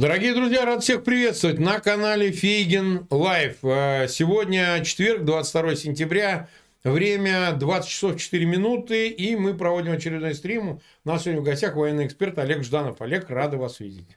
[0.00, 3.58] Дорогие друзья, рад всех приветствовать на канале Фейгин Live.
[3.62, 6.48] А, сегодня четверг, 22 сентября,
[6.82, 10.80] время 20 часов 4 минуты, и мы проводим очередной стрим.
[11.04, 13.02] У нас сегодня в гостях военный эксперт Олег Жданов.
[13.02, 14.16] Олег, рады вас видеть.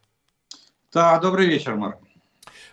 [0.94, 1.98] Да, добрый вечер, Марк.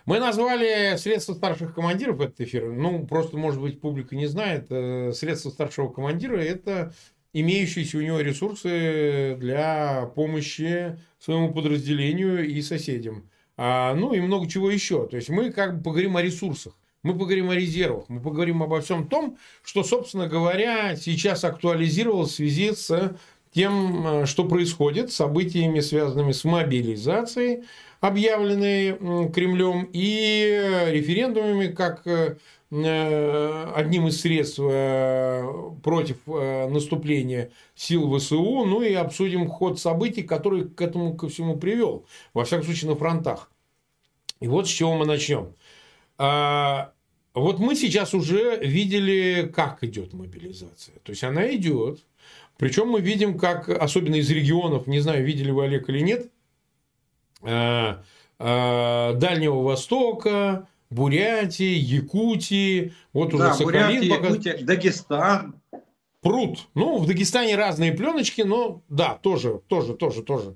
[0.05, 2.71] Мы назвали средства старших командиров этот эфир.
[2.71, 4.67] Ну, просто, может быть, публика не знает.
[4.69, 6.93] Э, средства старшего командира– это
[7.33, 13.29] имеющиеся у него ресурсы для помощи своему подразделению и соседям.
[13.57, 15.07] А, ну и много чего еще.
[15.07, 16.73] То есть мы как бы поговорим о ресурсах.
[17.03, 22.35] Мы поговорим о резервах, мы поговорим обо всем том, что, собственно говоря, сейчас актуализировалось в
[22.35, 23.15] связи с
[23.51, 27.63] тем, э, что происходит, событиями, связанными с мобилизацией,
[28.01, 35.43] объявленной Кремлем, и референдумами, как э, Э, одним из средств э,
[35.83, 41.57] против э, наступления сил ВСУ, ну и обсудим ход событий, который к этому ко всему
[41.57, 43.51] привел, во всяком случае на фронтах.
[44.39, 45.53] И вот с чего мы начнем.
[46.17, 46.93] А,
[47.33, 50.95] вот мы сейчас уже видели, как идет мобилизация.
[51.03, 52.05] То есть она идет.
[52.57, 56.31] Причем мы видим, как, особенно из регионов, не знаю, видели вы Олег или нет,
[57.41, 58.01] Дальнего
[59.61, 63.65] Востока, Бурятии, Якутии, вот да, уже Сахалин.
[63.65, 64.27] Бурятия, пока...
[64.27, 65.55] Якутия, Дагестан.
[66.21, 66.67] Пруд.
[66.75, 70.55] Ну, в Дагестане разные пленочки, но да, тоже, тоже, тоже, тоже.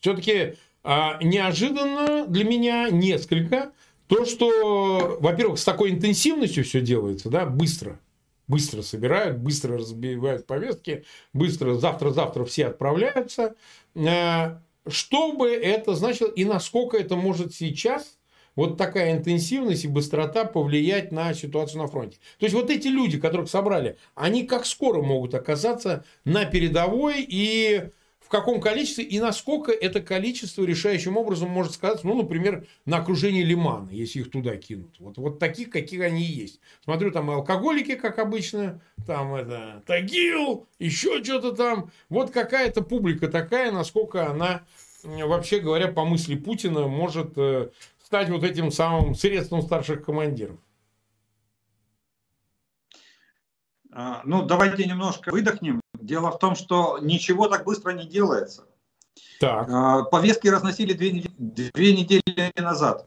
[0.00, 3.72] Все-таки а, неожиданно для меня несколько
[4.08, 8.00] то, что, во-первых, с такой интенсивностью все делается, да, быстро.
[8.48, 13.54] Быстро собирают, быстро разбивают повестки, быстро завтра-завтра все отправляются.
[13.94, 18.18] А, что бы это значило и насколько это может сейчас
[18.56, 22.18] вот такая интенсивность и быстрота повлиять на ситуацию на фронте.
[22.38, 27.90] То есть вот эти люди, которых собрали, они как скоро могут оказаться на передовой и
[28.20, 33.42] в каком количестве и насколько это количество решающим образом может сказаться, ну, например, на окружении
[33.42, 34.94] Лимана, если их туда кинут.
[35.00, 36.60] Вот, вот таких, каких они и есть.
[36.84, 41.90] Смотрю, там алкоголики, как обычно, там это Тагил, еще что-то там.
[42.08, 44.62] Вот какая-то публика такая, насколько она
[45.02, 47.70] вообще говоря, по мысли Путина, может э,
[48.10, 50.58] стать вот этим самым средством старших командиров?
[53.92, 55.80] А, ну, давайте немножко выдохнем.
[55.94, 58.66] Дело в том, что ничего так быстро не делается.
[59.38, 59.68] Так.
[59.70, 63.06] А, повестки разносили две, две недели назад.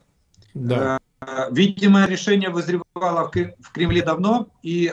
[0.53, 0.99] Да.
[1.19, 4.47] А, видимо, решение вызревало в Кремле давно.
[4.61, 4.89] И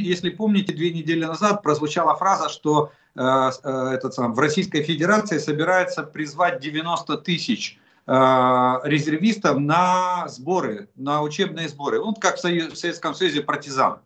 [0.00, 6.58] если помните, две недели назад прозвучала фраза, что этот сам, в Российской Федерации собирается призвать
[6.60, 12.00] 90 тысяч резервистов на сборы, на учебные сборы.
[12.00, 13.98] Вот как в, Союз, в Советском Союзе партизан.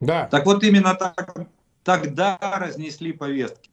[0.00, 0.26] Да.
[0.26, 1.36] Так вот именно так,
[1.82, 3.70] тогда разнесли повестки.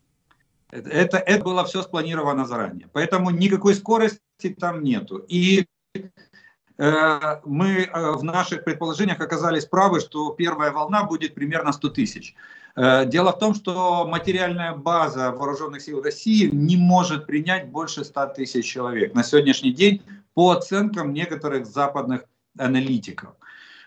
[0.71, 2.89] Это, это было все спланировано заранее.
[2.93, 4.19] Поэтому никакой скорости
[4.59, 5.23] там нету.
[5.27, 5.67] И
[6.77, 12.35] э, мы э, в наших предположениях оказались правы, что первая волна будет примерно 100 тысяч.
[12.75, 18.27] Э, дело в том, что материальная база вооруженных сил России не может принять больше 100
[18.27, 20.01] тысяч человек на сегодняшний день
[20.33, 22.25] по оценкам некоторых западных
[22.57, 23.35] аналитиков.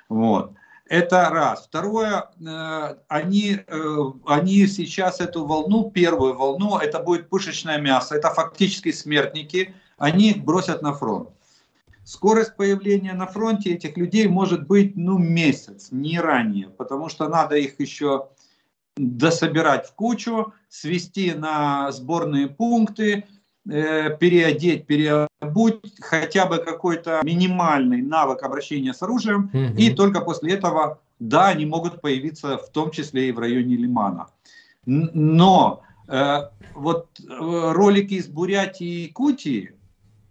[0.09, 0.53] Вот.
[0.89, 1.67] Это раз.
[1.67, 8.31] Второе, э, они, э, они сейчас эту волну, первую волну, это будет пушечное мясо, это
[8.31, 11.31] фактически смертники, они бросят на фронт.
[12.05, 17.57] Скорость появления на фронте этих людей может быть ну месяц, не ранее, потому что надо
[17.57, 18.29] их еще
[18.97, 23.25] дособирать в кучу, свести на сборные пункты,
[23.69, 29.79] э, переодеть, переобуть, хотя бы какой-то минимальный навык обращения с оружием, угу.
[29.79, 34.29] и только после этого, да, они могут появиться в том числе и в районе Лимана.
[34.87, 39.75] Но э, вот э, ролики из Бурятии и Якутии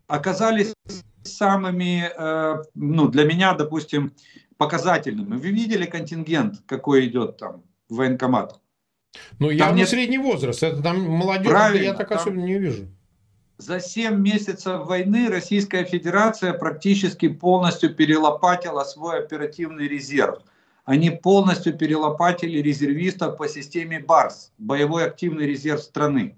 [0.07, 0.73] оказались
[1.23, 4.13] самыми, э, ну, для меня, допустим,
[4.57, 5.35] показательными.
[5.35, 7.63] Вы видели контингент, какой идет там?
[7.89, 8.59] Военкомат.
[9.39, 12.87] Ну, я не средний возраст, это там молодежь, Правильно, я так особенно не вижу.
[13.57, 20.39] За 7 месяцев войны Российская Федерация практически полностью перелопатила свой оперативный резерв.
[20.83, 26.35] Они полностью перелопатили резервистов по системе БАРС, боевой активный резерв страны.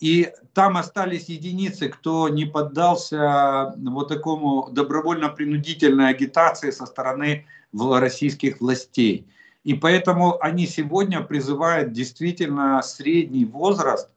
[0.00, 9.26] И там остались единицы, кто не поддался вот такому добровольно-принудительной агитации со стороны российских властей.
[9.64, 14.08] И поэтому они сегодня призывают действительно средний возраст,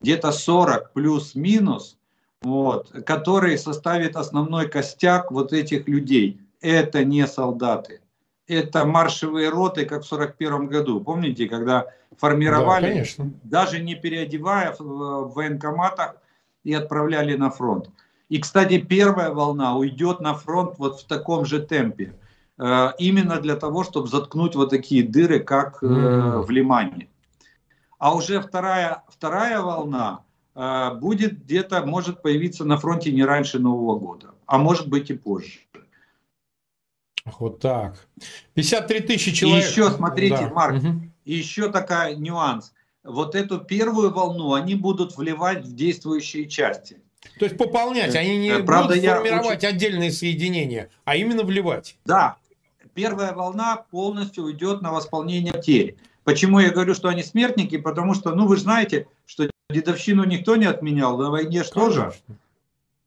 [0.00, 1.98] где-то 40 плюс-минус,
[2.42, 6.40] вот, который составит основной костяк вот этих людей.
[6.60, 8.00] Это не солдаты.
[8.46, 11.00] Это маршевые роты, как в 41 году.
[11.00, 11.86] Помните, когда
[12.18, 16.16] формировали, да, даже не переодевая в военкоматах
[16.64, 17.90] и отправляли на фронт.
[18.28, 22.14] И, кстати, первая волна уйдет на фронт вот в таком же темпе.
[22.64, 26.42] Э, именно для того, чтобы заткнуть вот такие дыры, как mm.
[26.42, 27.08] в Лимане.
[27.98, 30.20] А уже вторая, вторая волна
[30.54, 35.14] э, будет где-то, может появиться на фронте не раньше Нового года, а может быть и
[35.14, 35.58] позже.
[37.40, 38.06] Вот так.
[38.54, 39.64] 53 тысячи человек.
[39.64, 40.50] И еще, смотрите, да.
[40.50, 41.00] Марк, угу.
[41.24, 42.72] еще такая нюанс.
[43.02, 47.00] Вот эту первую волну они будут вливать в действующие части.
[47.40, 49.68] То есть пополнять, они не Правда, будут формировать очень...
[49.68, 51.96] отдельные соединения, а именно вливать.
[52.04, 52.36] Да,
[52.94, 55.96] первая волна полностью уйдет на восполнение потерь.
[56.24, 57.76] Почему я говорю, что они смертники?
[57.78, 62.12] Потому что, ну, вы же знаете, что дедовщину никто не отменял, на войне что же?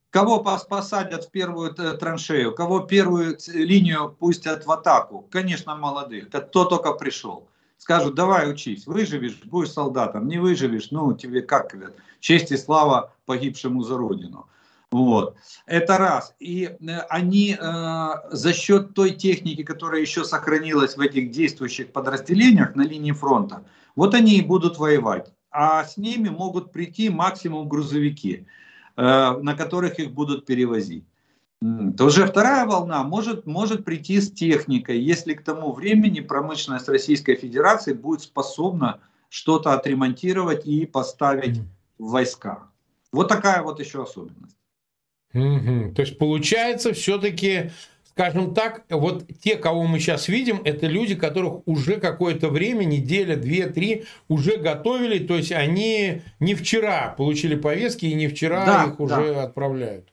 [0.09, 5.27] Кого посадят в первую траншею, кого первую линию пустят в атаку?
[5.29, 7.47] Конечно, молодых, кто только пришел.
[7.77, 13.13] Скажут, давай учись, выживешь, будешь солдатом, не выживешь, ну, тебе как говорят, честь и слава
[13.25, 14.47] погибшему за родину.
[14.91, 15.35] Вот.
[15.65, 16.35] Это раз.
[16.39, 22.75] И э, они э, за счет той техники, которая еще сохранилась в этих действующих подразделениях
[22.75, 23.65] на линии фронта,
[23.95, 25.33] вот они и будут воевать.
[25.51, 28.47] А с ними могут прийти максимум грузовики,
[28.95, 31.05] э, на которых их будут перевозить.
[31.97, 37.35] То уже вторая волна может, может прийти с техникой, если к тому времени промышленность Российской
[37.35, 38.99] Федерации будет способна
[39.29, 41.61] что-то отремонтировать и поставить
[41.97, 42.69] в войска.
[43.11, 44.57] Вот такая вот еще особенность.
[45.35, 45.93] Угу.
[45.93, 47.71] То есть получается все-таки,
[48.05, 53.35] скажем так, вот те, кого мы сейчас видим, это люди, которых уже какое-то время, неделя,
[53.35, 55.19] две, три, уже готовили.
[55.19, 59.43] То есть они не вчера получили повестки и не вчера да, их уже да.
[59.43, 60.09] отправляют.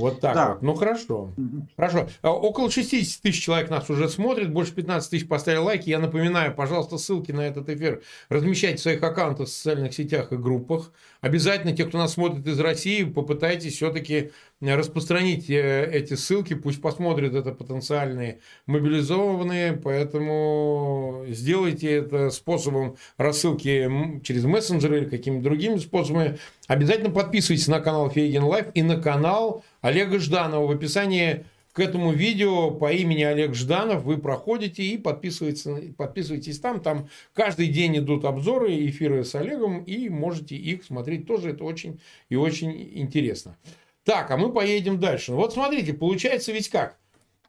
[0.00, 0.48] Вот так да.
[0.52, 0.62] вот.
[0.62, 1.34] Ну хорошо.
[1.76, 2.08] Хорошо.
[2.22, 5.90] А, около 60 тысяч человек нас уже смотрит, больше 15 тысяч поставили лайки.
[5.90, 10.36] Я напоминаю, пожалуйста, ссылки на этот эфир размещайте в своих аккаунтах в социальных сетях и
[10.36, 10.90] группах.
[11.20, 14.30] Обязательно те, кто нас смотрит из России, попытайтесь все-таки
[14.60, 24.44] распространить э, эти ссылки, пусть посмотрят это потенциальные мобилизованные, поэтому сделайте это способом рассылки через
[24.44, 26.38] мессенджеры или какими-то другими способами.
[26.66, 30.66] Обязательно подписывайтесь на канал Фейгин Live и на канал Олега Жданова.
[30.66, 36.80] В описании к этому видео по имени Олег Жданов вы проходите и подписываетесь, подписываетесь там.
[36.80, 41.50] Там каждый день идут обзоры, эфиры с Олегом, и можете их смотреть тоже.
[41.50, 43.56] Это очень и очень интересно.
[44.04, 45.32] Так, а мы поедем дальше.
[45.32, 46.98] Вот смотрите, получается ведь как?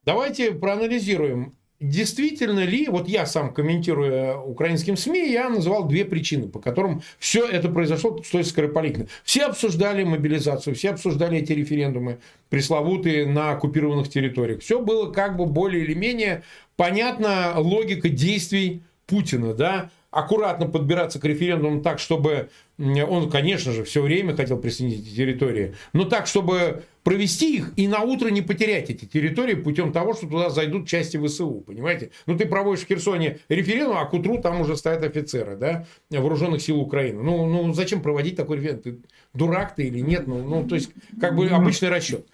[0.04, 6.60] Давайте проанализируем действительно ли, вот я сам комментируя украинским СМИ, я называл две причины, по
[6.60, 9.08] которым все это произошло столь скоропалительно.
[9.24, 12.20] Все обсуждали мобилизацию, все обсуждали эти референдумы
[12.50, 14.62] пресловутые на оккупированных территориях.
[14.62, 16.44] Все было как бы более или менее
[16.76, 24.02] понятна логика действий Путина, да, аккуратно подбираться к референдуму так, чтобы он, конечно же, все
[24.02, 28.90] время хотел присоединить эти территории, но так, чтобы провести их и на утро не потерять
[28.90, 32.12] эти территории путем того, что туда зайдут части ВСУ, понимаете?
[32.26, 36.62] Ну, ты проводишь в Херсоне референдум, а к утру там уже стоят офицеры, да, вооруженных
[36.62, 37.24] сил Украины.
[37.24, 39.04] Ну, ну зачем проводить такой референдум?
[39.34, 40.28] Дурак ты или нет?
[40.28, 42.28] Ну, ну то есть, как бы обычный расчет.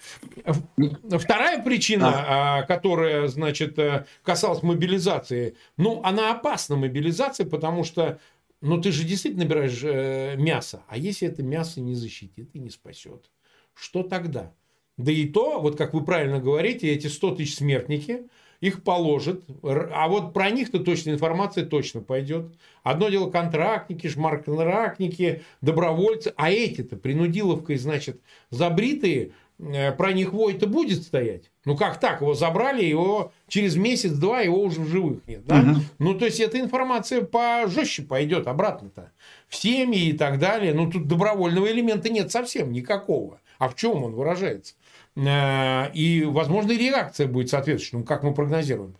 [1.19, 2.61] Вторая причина, а.
[2.63, 8.19] которая, значит, э, касалась мобилизации, ну, она опасна, мобилизация, потому что
[8.61, 12.69] ну, ты же действительно набираешь э, мясо, а если это мясо не защитит и не
[12.69, 13.29] спасет,
[13.73, 14.53] что тогда?
[14.97, 18.27] Да и то, вот как вы правильно говорите, эти 100 тысяч смертники,
[18.61, 22.47] их положат, а вот про них-то точно информация точно пойдет.
[22.83, 31.03] Одно дело контрактники, шмарконтрактники, добровольцы, а эти-то принудиловкой, значит, забритые, э, про них вой-то будет
[31.03, 31.51] стоять.
[31.65, 32.21] Ну как так?
[32.21, 35.45] Его забрали, его через месяц-два его уже в живых нет.
[35.45, 35.59] Да?
[35.59, 35.81] Угу.
[35.99, 39.11] Ну то есть эта информация пожестче пойдет обратно-то.
[39.47, 40.73] В семьи и так далее.
[40.73, 43.39] Ну тут добровольного элемента нет совсем никакого.
[43.59, 44.75] А в чем он выражается?
[45.17, 48.95] Э, и, возможно, и реакция будет соответствующей, ну, как мы прогнозируем.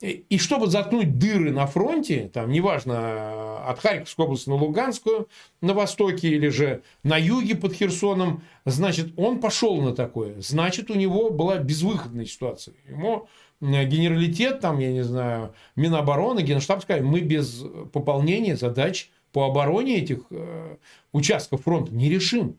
[0.00, 5.28] И чтобы заткнуть дыры на фронте, там, неважно, от Харьковской области на Луганскую,
[5.60, 10.40] на востоке или же на юге под Херсоном, значит, он пошел на такое.
[10.40, 12.74] Значит, у него была безвыходная ситуация.
[12.88, 13.28] Ему
[13.60, 19.98] э, генералитет, там, я не знаю, Минобороны, Генштаб сказали, мы без пополнения задач по обороне
[19.98, 20.76] этих э,
[21.12, 22.56] участков фронта не решим.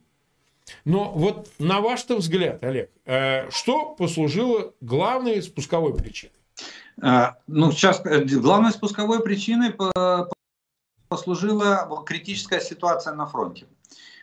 [0.85, 6.33] Но вот на ваш взгляд, Олег, э, что послужило главной спусковой причиной?
[7.01, 9.73] А, ну, сейчас э, главной спусковой причиной
[11.07, 13.65] послужила критическая ситуация на фронте.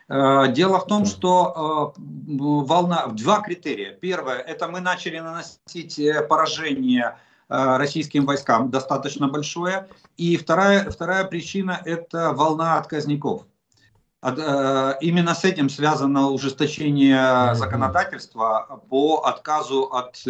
[0.08, 3.92] Э, дело в том, что волна, два критерия.
[3.92, 7.16] Первое, это мы начали наносить поражение
[7.48, 9.88] российским войскам достаточно большое.
[10.16, 13.42] И вторая, вторая причина– это волна отказников.
[14.22, 20.22] Э, именно с этим связано ужесточение законодательства по отказу от,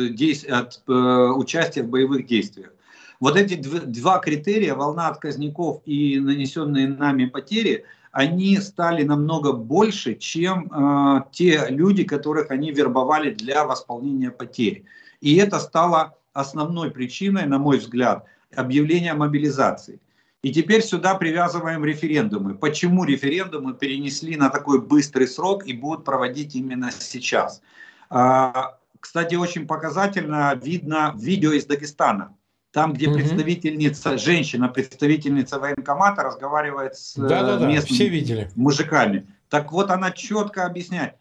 [0.49, 2.70] от э, участия в боевых действиях.
[3.18, 10.70] Вот эти два критерия, волна отказников и нанесенные нами потери, они стали намного больше, чем
[10.73, 14.85] э, те люди, которых они вербовали для восполнения потерь.
[15.20, 20.00] И это стало основной причиной, на мой взгляд, объявления мобилизации.
[20.42, 22.54] И теперь сюда привязываем референдумы.
[22.54, 27.61] Почему референдумы перенесли на такой быстрый срок и будут проводить именно сейчас?
[28.09, 32.37] А, кстати, очень показательно видно видео из Дагестана.
[32.73, 33.16] Там, где угу.
[33.16, 37.66] представительница, женщина, представительница военкомата разговаривает с да, да, да.
[37.66, 38.50] местными Все видели.
[38.54, 39.26] мужиками.
[39.49, 41.16] Так вот, она четко объясняет,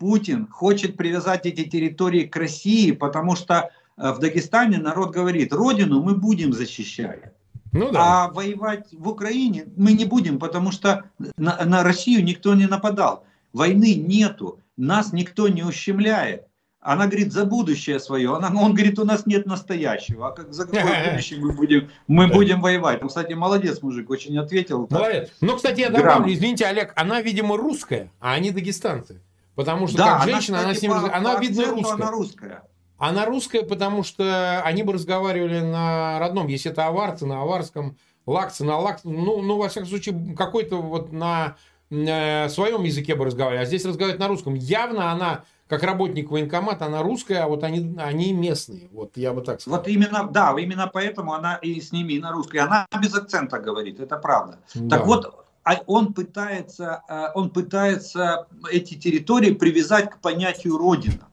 [0.00, 6.02] Путин хочет привязать эти территории к России, потому что э, в Дагестане народ говорит, родину
[6.02, 7.32] мы будем защищать.
[7.72, 8.24] Ну, да.
[8.24, 11.04] А воевать в Украине мы не будем, потому что
[11.36, 13.24] на, на Россию никто не нападал.
[13.52, 16.46] Войны нету, нас никто не ущемляет.
[16.80, 18.34] Она говорит за будущее свое.
[18.36, 20.28] Она, он говорит, у нас нет настоящего.
[20.28, 23.02] А как за какое будущее мы будем, мы будем воевать?
[23.02, 24.86] Ну, кстати, молодец, мужик, очень ответил.
[24.88, 25.30] Молодец.
[25.40, 29.20] Ну, кстати, я добавлю, извините, Олег, она, видимо, русская, а они дагестанцы.
[29.56, 31.94] Потому что да, как женщина, она, кстати, она с ним, по, она по видно русская.
[31.94, 32.62] Она русская.
[32.98, 38.64] Она русская, потому что они бы разговаривали на родном, если это аварцы, на аварском, лакцы,
[38.64, 41.56] на лакце, ну, ну, во всяком случае, какой-то вот на
[41.90, 44.54] э, своем языке бы разговаривали, а здесь разговаривать на русском.
[44.54, 48.88] Явно она, как работник военкомата, она русская, а вот они, они местные.
[48.92, 49.78] Вот я бы так сказал.
[49.78, 52.56] Вот именно, да, именно поэтому она и с ними на русской.
[52.56, 54.58] Она без акцента говорит, это правда.
[54.74, 54.96] Да.
[54.96, 61.28] Так вот, а он пытается, э, он пытается эти территории привязать к понятию Родина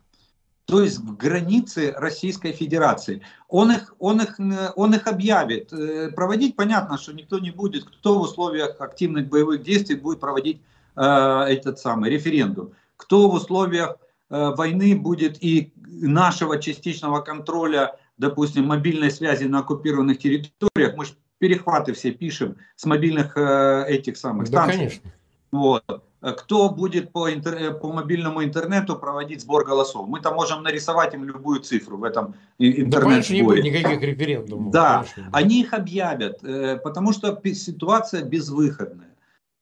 [0.66, 3.22] то есть в границы Российской Федерации.
[3.48, 4.40] Он их, он их,
[4.76, 5.72] он их объявит.
[5.72, 10.62] Э, проводить понятно, что никто не будет, кто в условиях активных боевых действий будет проводить
[10.96, 12.72] э, этот самый референдум.
[12.98, 13.98] Кто в условиях
[14.30, 20.96] э, войны будет и нашего частичного контроля, допустим, мобильной связи на оккупированных территориях.
[20.98, 24.72] Мы же перехваты все пишем с мобильных э, этих самых станций.
[24.72, 25.12] Да, конечно.
[25.52, 26.04] Вот.
[26.26, 27.54] Э, кто будет по, интер...
[27.56, 30.08] Э, по мобильному интернету проводить сбор голосов.
[30.08, 34.74] Мы там можем нарисовать им любую цифру в этом интернет Да, не будет никаких референдумов.
[34.74, 35.30] Да, конечно.
[35.32, 39.12] они их объявят, э, потому что ситуация безвыходная.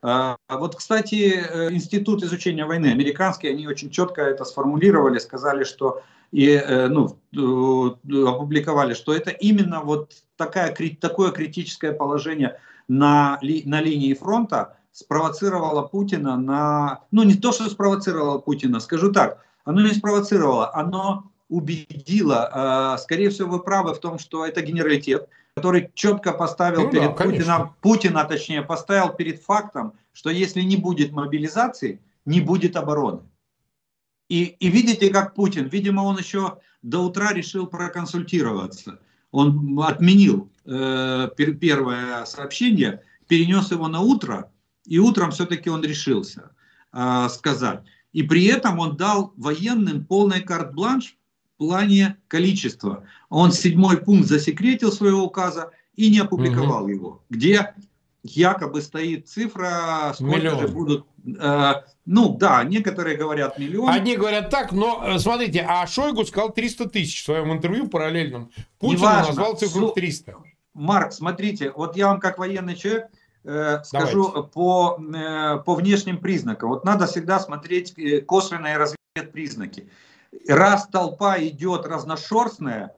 [0.05, 6.01] А вот, кстати, Институт изучения войны американский, они очень четко это сформулировали, сказали, что
[6.34, 14.13] и ну, опубликовали, что это именно вот такая, такое критическое положение на, ли, на линии
[14.13, 17.02] фронта, спровоцировало Путина на...
[17.12, 23.30] Ну, не то, что спровоцировало Путина, скажу так, оно не спровоцировало, оно убедило, э, скорее
[23.30, 27.76] всего, вы правы в том, что это генералитет, который четко поставил ну, перед да, Путиным,
[27.82, 33.22] Путина, точнее, поставил перед фактом, что если не будет мобилизации, не будет обороны.
[34.30, 39.00] И, и видите, как Путин, видимо, он еще до утра решил проконсультироваться.
[39.32, 44.52] Он отменил э, первое сообщение, перенес его на утро,
[44.86, 46.52] и утром все-таки он решился
[46.92, 47.84] э, сказать.
[48.12, 51.18] И при этом он дал военным полный карт-бланш
[51.56, 53.06] в плане количества.
[53.30, 56.92] Он седьмой пункт засекретил своего указа и не опубликовал угу.
[56.92, 57.74] его, где
[58.24, 60.60] якобы стоит цифра, сколько Миллион.
[60.60, 61.06] же будут...
[61.40, 61.74] Э,
[62.06, 63.90] ну да, некоторые говорят миллион.
[63.90, 68.52] Одни говорят так, но э, смотрите, а Шойгу сказал 300 тысяч в своем интервью параллельном.
[68.80, 70.36] Путин назвал цифру 300.
[70.74, 73.08] Марк, смотрите, вот я вам как военный человек
[73.44, 76.70] э, скажу по, э, по внешним признакам.
[76.70, 79.90] Вот надо всегда смотреть э, косвенные разведпризнаки.
[80.48, 82.96] Раз толпа идет разношерстная,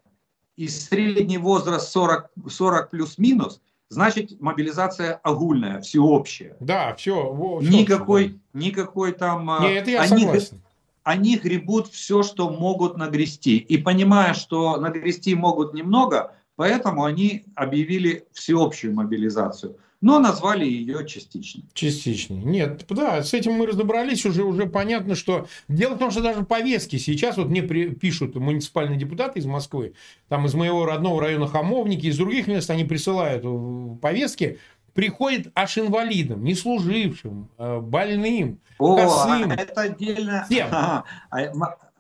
[0.56, 6.56] и средний возраст 40, 40 плюс-минус, значит мобилизация огульная, всеобщая.
[6.62, 7.60] Да, все.
[7.60, 8.60] все никакой, да.
[8.60, 9.52] никакой там...
[9.62, 10.62] Не, это я они, согласен.
[11.04, 13.58] Они гребут все, что могут нагрести.
[13.58, 21.66] И понимая, что нагрести могут немного, поэтому они объявили всеобщую мобилизацию но назвали ее частичной.
[21.74, 22.38] Частичной.
[22.38, 25.48] Нет, да, с этим мы разобрались, уже, уже понятно, что...
[25.68, 29.94] Дело в том, что даже повестки сейчас, вот мне при, пишут муниципальные депутаты из Москвы,
[30.28, 34.60] там из моего родного района Хамовники, из других мест они присылают э, повестки,
[34.94, 39.52] приходит аж инвалидам, не служившим, э, больным, О, косым.
[39.52, 40.46] это отдельно...
[40.50, 40.68] Всем.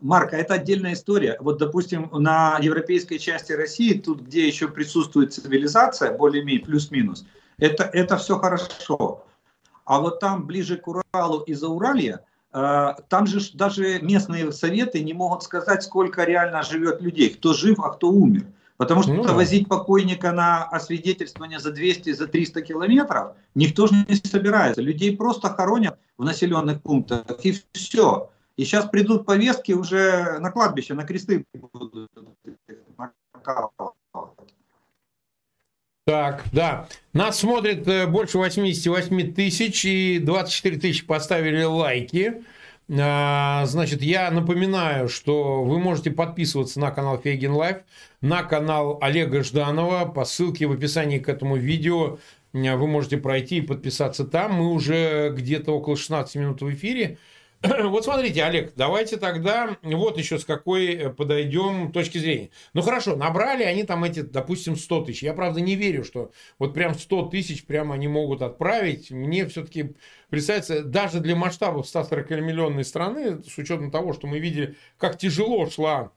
[0.01, 1.37] Марк, а это отдельная история.
[1.39, 7.25] Вот, допустим, на европейской части России, тут, где еще присутствует цивилизация, более-менее, плюс-минус,
[7.57, 9.25] это, это все хорошо.
[9.85, 12.21] А вот там, ближе к Уралу и за Уралье,
[12.53, 17.79] э, там же даже местные советы не могут сказать, сколько реально живет людей, кто жив,
[17.79, 18.47] а кто умер.
[18.77, 19.33] Потому что ну, да.
[19.33, 24.81] возить покойника на освидетельствование за 200, за 300 километров никто же не собирается.
[24.81, 28.31] Людей просто хоронят в населенных пунктах и все.
[28.57, 32.09] И сейчас придут повестки уже на кладбище, на кресты будут
[36.05, 36.87] так, да.
[37.13, 42.43] Нас смотрит э, больше 88 тысяч и 24 тысячи поставили лайки.
[42.95, 47.77] А, значит, я напоминаю, что вы можете подписываться на канал Фейгин Live,
[48.21, 52.19] на канал Олега Жданова по ссылке в описании к этому видео.
[52.53, 54.53] Вы можете пройти и подписаться там.
[54.53, 57.17] Мы уже где-то около 16 минут в эфире.
[57.83, 62.49] Вот смотрите, Олег, давайте тогда вот еще с какой э, подойдем точки зрения.
[62.73, 65.23] Ну хорошо, набрали они там эти, допустим, 100 тысяч.
[65.23, 69.11] Я, правда, не верю, что вот прям 100 тысяч прямо они могут отправить.
[69.11, 69.95] Мне все-таки
[70.29, 76.11] представляется, даже для масштабов 140-миллионной страны, с учетом того, что мы видели, как тяжело шла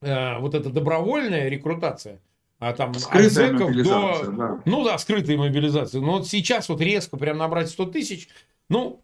[0.00, 2.20] э, вот эта добровольная рекрутация,
[2.58, 4.30] а там скрытая от до...
[4.30, 4.62] Да.
[4.64, 6.00] Ну да, скрытая мобилизация.
[6.00, 8.28] Но вот сейчас вот резко прям набрать 100 тысяч,
[8.68, 9.02] ну,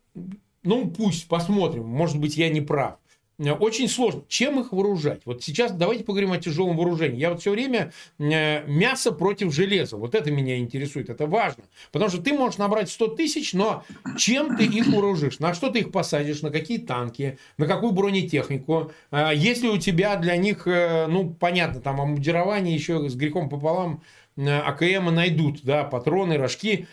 [0.68, 2.98] ну, пусть посмотрим, может быть, я не прав.
[3.38, 4.22] Э, очень сложно.
[4.28, 5.22] Чем их вооружать?
[5.24, 7.18] Вот сейчас давайте поговорим о тяжелом вооружении.
[7.18, 9.96] Я вот все время э, мясо против железа.
[9.96, 11.08] Вот это меня интересует.
[11.08, 11.64] Это важно.
[11.90, 13.82] Потому что ты можешь набрать 100 тысяч, но
[14.18, 15.38] чем ты их вооружишь?
[15.38, 16.42] На что ты их посадишь?
[16.42, 17.38] На какие танки?
[17.56, 18.92] На какую бронетехнику?
[19.10, 24.02] Э, если у тебя для них, ну, понятно, там обмундирование еще с грехом пополам
[24.36, 26.86] АКМ найдут, да, патроны, рожки.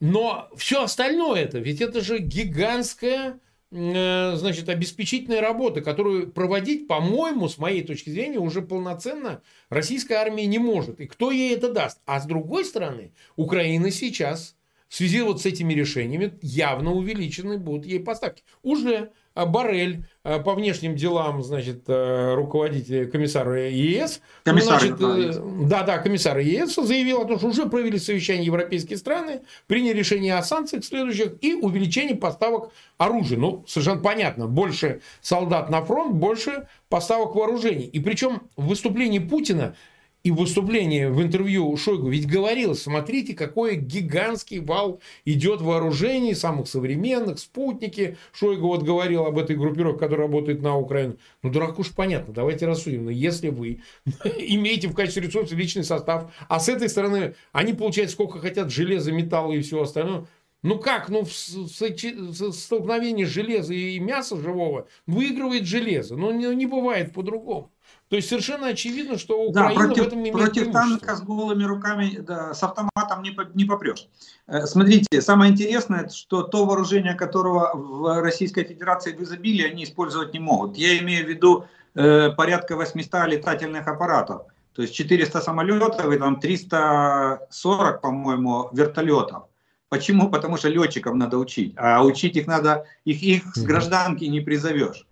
[0.00, 7.48] Но все остальное это, ведь это же гигантская э, значит, обеспечительная работа, которую проводить, по-моему,
[7.48, 11.00] с моей точки зрения, уже полноценно российская армия не может.
[11.00, 12.00] И кто ей это даст?
[12.04, 14.56] А с другой стороны, Украина сейчас
[14.88, 18.44] в связи вот с этими решениями явно увеличены будут ей поставки.
[18.62, 19.12] Уже
[19.44, 25.98] Барель а, по внешним делам, значит, э, руководитель комиссара ЕС, комиссар, значит, э, да, да,
[25.98, 30.84] комиссар ЕС заявил о том, что уже провели совещание европейские страны, приняли решение о санкциях
[30.84, 33.38] следующих и увеличении поставок оружия.
[33.38, 37.84] Ну, совершенно понятно, больше солдат на фронт, больше поставок вооружений.
[37.84, 39.76] И причем в выступлении Путина
[40.26, 47.38] и выступление в интервью Шойгу ведь говорилось, смотрите, какой гигантский вал идет вооружений, самых современных,
[47.38, 48.16] спутники.
[48.32, 51.16] Шойгу вот говорил об этой группировке, которая работает на Украину.
[51.44, 53.04] Ну, дурак уж понятно, давайте рассудим.
[53.04, 53.82] Но если вы
[54.24, 59.12] имеете в качестве ресурса личный состав, а с этой стороны они получают сколько хотят железа,
[59.12, 60.26] металла и всего остального,
[60.62, 66.16] ну как, ну в, столкновении железа и мяса живого выигрывает железо.
[66.16, 67.70] Ну не, не бывает по-другому.
[68.08, 71.64] То есть совершенно очевидно, что Украина да, против, в этом имеет Против танка с голыми
[71.64, 74.06] руками, да, с автоматом не, не попрешь.
[74.46, 80.32] Э, смотрите, самое интересное, что то вооружение, которого в Российской Федерации в изобилии, они использовать
[80.32, 80.76] не могут.
[80.76, 81.66] Я имею в виду
[81.96, 84.42] э, порядка 800 летательных аппаратов.
[84.72, 89.44] То есть 400 самолетов и там 340, по-моему, вертолетов.
[89.88, 90.30] Почему?
[90.30, 91.74] Потому что летчиков надо учить.
[91.76, 95.06] А учить их надо, их, их с гражданки не призовешь.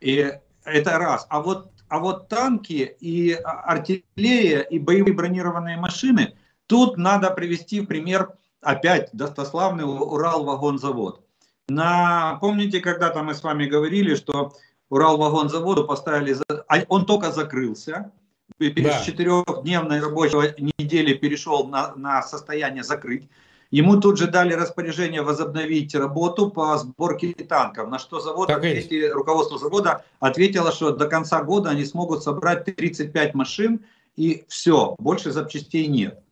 [0.00, 0.32] И
[0.64, 1.26] это раз.
[1.30, 6.34] А вот а вот танки и а, артиллерия и боевые бронированные машины,
[6.66, 11.20] тут надо привести в пример опять достославный Урал-вагонзавод.
[11.68, 14.52] На, помните, когда-то мы с вами говорили, что
[14.90, 16.36] Урал-вагонзаводу поставили,
[16.68, 18.12] а он только закрылся,
[18.58, 19.02] да.
[19.02, 23.28] четырехдневной рабочей недели перешел на, на состояние закрыть.
[23.70, 29.58] Ему тут же дали распоряжение возобновить работу по сборке танков, на что завод, ответили, руководство
[29.58, 35.88] завода ответило, что до конца года они смогут собрать 35 машин и все, больше запчастей
[35.88, 36.22] нет.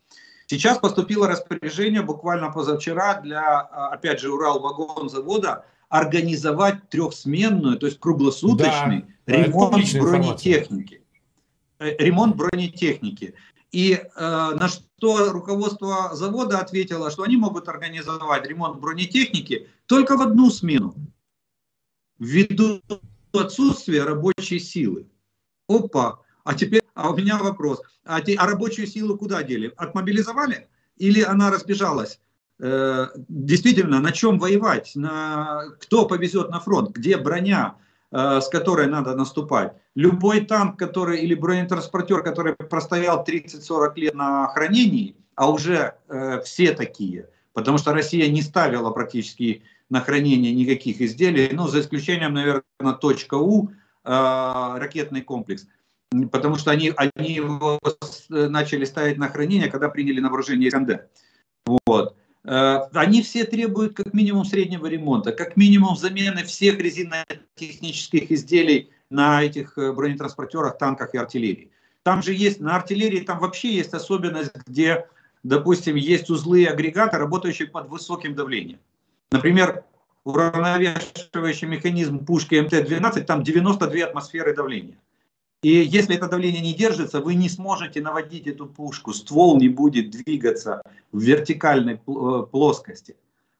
[0.46, 9.36] Сейчас поступило распоряжение буквально позавчера для, опять же, Урал-вагон-завода организовать трехсменную, то есть круглосуточный да,
[9.36, 11.02] ремонт бронетехники.
[11.78, 13.34] Э, ремонт бронетехники.
[13.74, 20.22] И э, на что руководство завода ответило, что они могут организовать ремонт бронетехники только в
[20.22, 20.94] одну смену,
[22.20, 22.80] ввиду
[23.32, 25.08] отсутствия рабочей силы.
[25.68, 29.72] Опа, а теперь, а у меня вопрос, а, те, а рабочую силу куда дели?
[29.76, 30.68] Отмобилизовали?
[30.96, 32.20] Или она разбежалась?
[32.60, 34.92] Э, действительно, на чем воевать?
[34.94, 36.90] На, кто повезет на фронт?
[36.90, 37.74] Где броня?
[38.16, 39.72] Э, с которой надо наступать.
[39.96, 46.74] Любой танк, который или бронетранспортер, который простоял 30-40 лет на хранении, а уже э, все
[46.74, 52.94] такие, потому что Россия не ставила практически на хранение никаких изделий, ну, за исключением, наверное,
[53.00, 53.72] точка У, э,
[54.04, 55.66] ракетный комплекс,
[56.30, 57.80] потому что они, они его
[58.28, 61.08] начали ставить на хранение, когда приняли на вооружение Искандер.
[61.66, 62.16] Вот.
[62.44, 69.42] Э, они все требуют как минимум среднего ремонта, как минимум замены всех резинотехнических изделий на
[69.42, 71.70] этих э, бронетранспортерах, танках и артиллерии.
[72.02, 75.06] Там же есть, на артиллерии там вообще есть особенность, где,
[75.42, 78.78] допустим, есть узлы и агрегаты, работающие под высоким давлением.
[79.32, 79.84] Например,
[80.24, 84.98] уравновешивающий механизм пушки МТ-12, там 92 атмосферы давления.
[85.64, 90.10] И если это давление не держится, вы не сможете наводить эту пушку, ствол не будет
[90.10, 93.16] двигаться в вертикальной э, плоскости.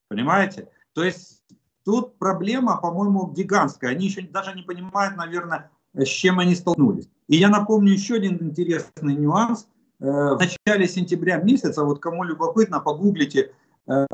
[0.09, 0.69] Понимаете?
[0.93, 1.41] То есть
[1.83, 3.93] тут проблема, по-моему, гигантская.
[3.93, 7.09] Они еще даже не понимают, наверное, с чем они столкнулись.
[7.27, 9.67] И я напомню еще один интересный нюанс.
[9.99, 13.53] Э, в начале сентября месяца, вот кому любопытно, погуглите,
[13.87, 14.07] э,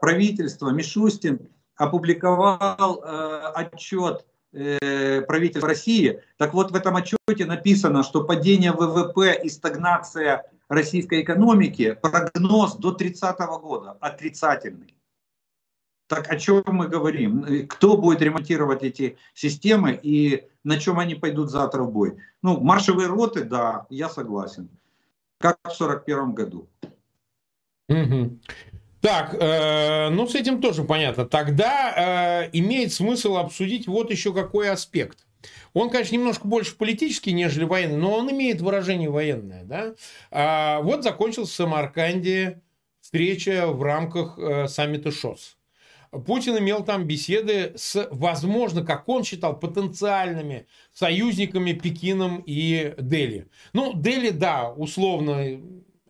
[0.00, 3.02] правительство Мишустин опубликовал
[3.56, 6.20] отчет э, правительства России.
[6.36, 12.92] Так вот, в этом отчете написано, что падение ВВП и стагнация российской экономики, прогноз до
[12.92, 14.94] 30 года отрицательный.
[16.06, 17.66] Так о чем мы говорим?
[17.66, 22.18] Кто будет ремонтировать эти системы и на чем они пойдут завтра в бой?
[22.42, 24.68] Ну, маршевые роты, да, я согласен.
[25.38, 26.68] Как в 1941 году.
[27.88, 28.38] Угу.
[29.04, 31.26] Так, э, ну с этим тоже понятно.
[31.26, 35.26] Тогда э, имеет смысл обсудить вот еще какой аспект.
[35.74, 39.64] Он, конечно, немножко больше политический, нежели военный, но он имеет выражение военное.
[39.64, 39.94] Да?
[40.30, 42.62] А, вот закончилась в Самарканде
[43.02, 45.58] встреча в рамках э, саммита ШОС.
[46.26, 53.48] Путин имел там беседы с, возможно, как он считал, потенциальными союзниками Пекином и Дели.
[53.74, 55.60] Ну, Дели, да, условно,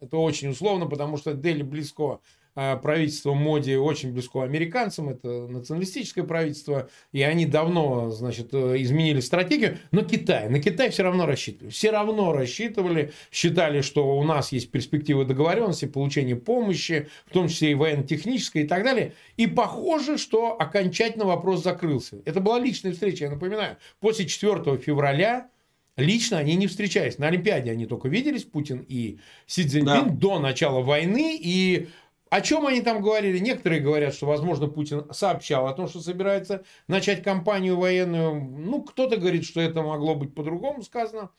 [0.01, 2.21] это очень условно, потому что Дели близко
[2.55, 9.79] правительство Моди очень близко американцам, это националистическое правительство, и они давно, значит, э, изменили стратегию,
[9.91, 14.71] но Китай, на Китай все равно рассчитывали, все равно рассчитывали, считали, что у нас есть
[14.71, 20.57] перспективы договоренности, получения помощи, в том числе и военно-технической и так далее, и похоже, что
[20.57, 22.23] окончательно вопрос закрылся.
[22.25, 25.49] Это была личная встреча, я напоминаю, после 4 февраля
[25.97, 27.19] Лично они не встречались.
[27.19, 30.03] На Олимпиаде они только виделись, Путин и Си Цзиньпин, да.
[30.03, 31.39] до начала войны.
[31.41, 31.89] И
[32.35, 33.39] о чем они там говорили?
[33.39, 38.35] Некоторые говорят, что, возможно, Путин сообщал о том, что собирается начать кампанию военную.
[38.35, 41.31] Ну, кто-то говорит, что это могло быть по-другому сказано.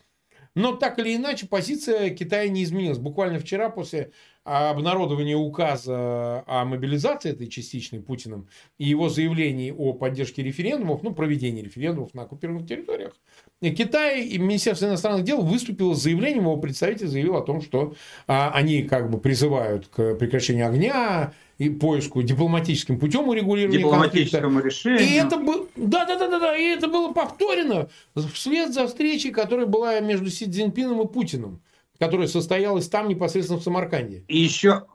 [0.54, 2.98] Но так или иначе, позиция Китая не изменилась.
[2.98, 4.14] Буквально вчера после
[4.46, 11.64] обнародования указа о мобилизации этой частичной Путиным и его заявлений о поддержке референдумов, ну, проведении
[11.64, 13.14] референдумов на оккупированных территориях,
[13.62, 17.96] Китай и Министерство иностранных дел выступило с заявлением, его представитель заявил о том, что
[18.28, 24.90] а, они как бы призывают к прекращению огня, и поиску дипломатическим путем урегулирования Дипломатическому конфликта.
[24.90, 25.00] решению.
[25.00, 27.88] И это было, да, да, да, да, да, и это было повторено
[28.34, 31.62] вслед за встречей, которая была между Си Цзиньпином и Путиным,
[32.00, 34.24] которая состоялась там непосредственно в Самарканде.
[34.28, 34.86] И еще,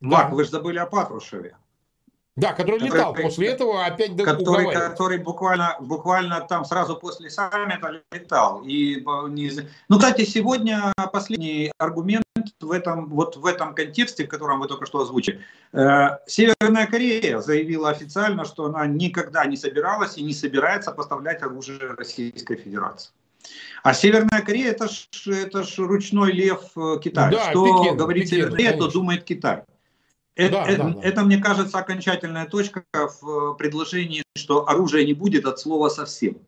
[0.00, 0.08] да.
[0.08, 1.56] Марк, вы же забыли о Патрушеве.
[2.36, 8.02] Да, который, который летал после этого опять который, который буквально, буквально там сразу после саммита
[8.10, 8.62] летал.
[8.64, 9.04] И,
[9.88, 12.24] ну, кстати, сегодня последний аргумент
[12.60, 15.40] в этом, вот в этом контексте, в котором вы только что озвучили.
[15.72, 21.78] Э, Северная Корея заявила официально, что она никогда не собиралась и не собирается поставлять оружие
[21.96, 23.12] Российской Федерации.
[23.82, 27.30] А Северная Корея это ж, это ж ручной лев э, Китая.
[27.30, 29.62] Да, что Пекин, говорит Пекин, Северная Корея, то думает Китай.
[30.36, 31.00] Это, да, это, да, да.
[31.02, 36.38] это, мне кажется, окончательная точка в э, предложении, что оружия не будет от слова совсем.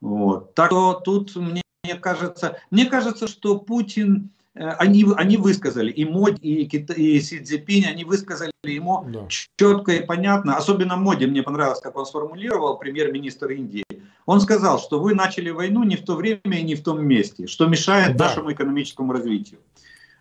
[0.00, 0.54] Вот.
[0.54, 1.62] Так что тут мне
[2.00, 7.86] кажется, мне кажется, что Путин, э, они, они высказали, и Моди, и, и Си Цзипинь,
[7.86, 9.26] они высказали ему да.
[9.56, 10.56] четко и понятно.
[10.56, 13.84] Особенно Моди, мне понравилось, как он сформулировал, премьер-министр Индии.
[14.30, 17.46] Он сказал, что вы начали войну не в то время и не в том месте,
[17.46, 18.26] что мешает да.
[18.26, 19.60] нашему экономическому развитию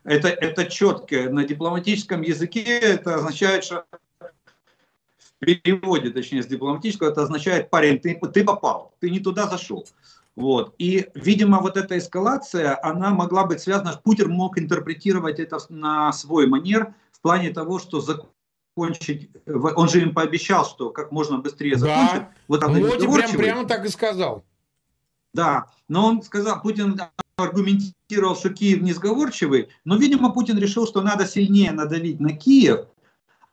[0.04, 1.30] это, это четко.
[1.30, 3.86] На дипломатическом языке это означает, что
[4.19, 9.86] в переводе, точнее, с дипломатического, это означает, парень, ты, ты попал, ты не туда зашел.
[10.36, 10.74] Вот.
[10.78, 16.48] И, видимо, вот эта эскалация, она могла быть связана, Путин мог интерпретировать это на свой
[16.48, 18.02] манер в плане того, что
[18.80, 22.22] закончить, он же им пообещал, что как можно быстрее закончить.
[22.22, 22.32] Да.
[22.48, 24.44] Вот Моди прям, прямо так и сказал.
[25.34, 27.00] Да, но он сказал, Путин
[27.36, 32.88] аргументировал, что Киев несговорчивый, но, видимо, Путин решил, что надо сильнее надавить на Киев.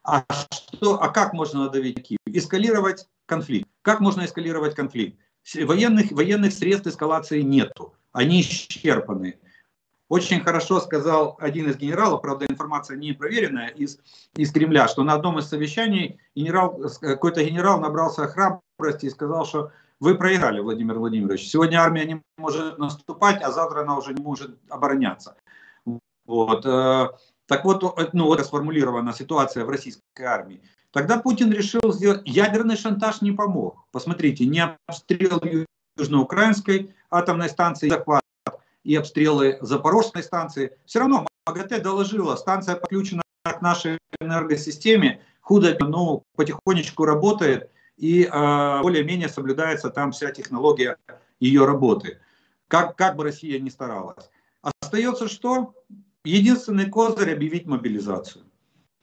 [0.02, 2.18] А, что, а как можно надавить на Киев?
[2.26, 3.68] Эскалировать конфликт.
[3.82, 5.18] Как можно эскалировать конфликт?
[5.54, 7.94] Военных, военных средств эскалации нету.
[8.12, 9.38] Они исчерпаны.
[10.08, 13.98] Очень хорошо сказал один из генералов, правда информация не проверенная, из,
[14.36, 19.72] из Кремля, что на одном из совещаний генерал, какой-то генерал набрался храбрости и сказал, что
[19.98, 21.48] вы проиграли, Владимир Владимирович.
[21.48, 25.36] Сегодня армия не может наступать, а завтра она уже не может обороняться.
[26.26, 26.66] Вот.
[26.66, 27.08] Э,
[27.46, 30.60] так вот, ну, вот сформулирована ситуация в российской армии.
[30.92, 32.22] Тогда Путин решил сделать...
[32.24, 33.84] Ядерный шантаж не помог.
[33.90, 35.40] Посмотрите, не обстрел
[35.96, 38.22] южноукраинской атомной станции, захват
[38.86, 40.70] и обстрелы Запорожской станции.
[40.86, 48.82] Все равно МАГАТЭ доложила, станция подключена к нашей энергосистеме, худо, но потихонечку работает, и э,
[48.82, 50.96] более-менее соблюдается там вся технология
[51.40, 52.18] ее работы.
[52.68, 54.30] Как, как бы Россия ни старалась.
[54.80, 55.74] Остается что?
[56.24, 58.44] Единственный козырь объявить мобилизацию.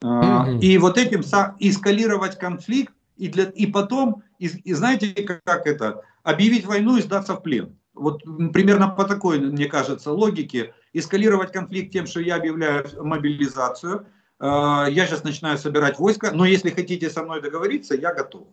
[0.02, 0.60] Mm-hmm.
[0.60, 1.22] И вот этим
[1.60, 7.02] эскалировать конфликт, и, для, и потом, и, и знаете, как, как это, объявить войну и
[7.02, 7.78] сдаться в плен.
[7.94, 14.08] Вот примерно по такой, мне кажется, логике, эскалировать конфликт тем, что я объявляю мобилизацию,
[14.40, 18.48] э, я сейчас начинаю собирать войска, но если хотите со мной договориться, я готов.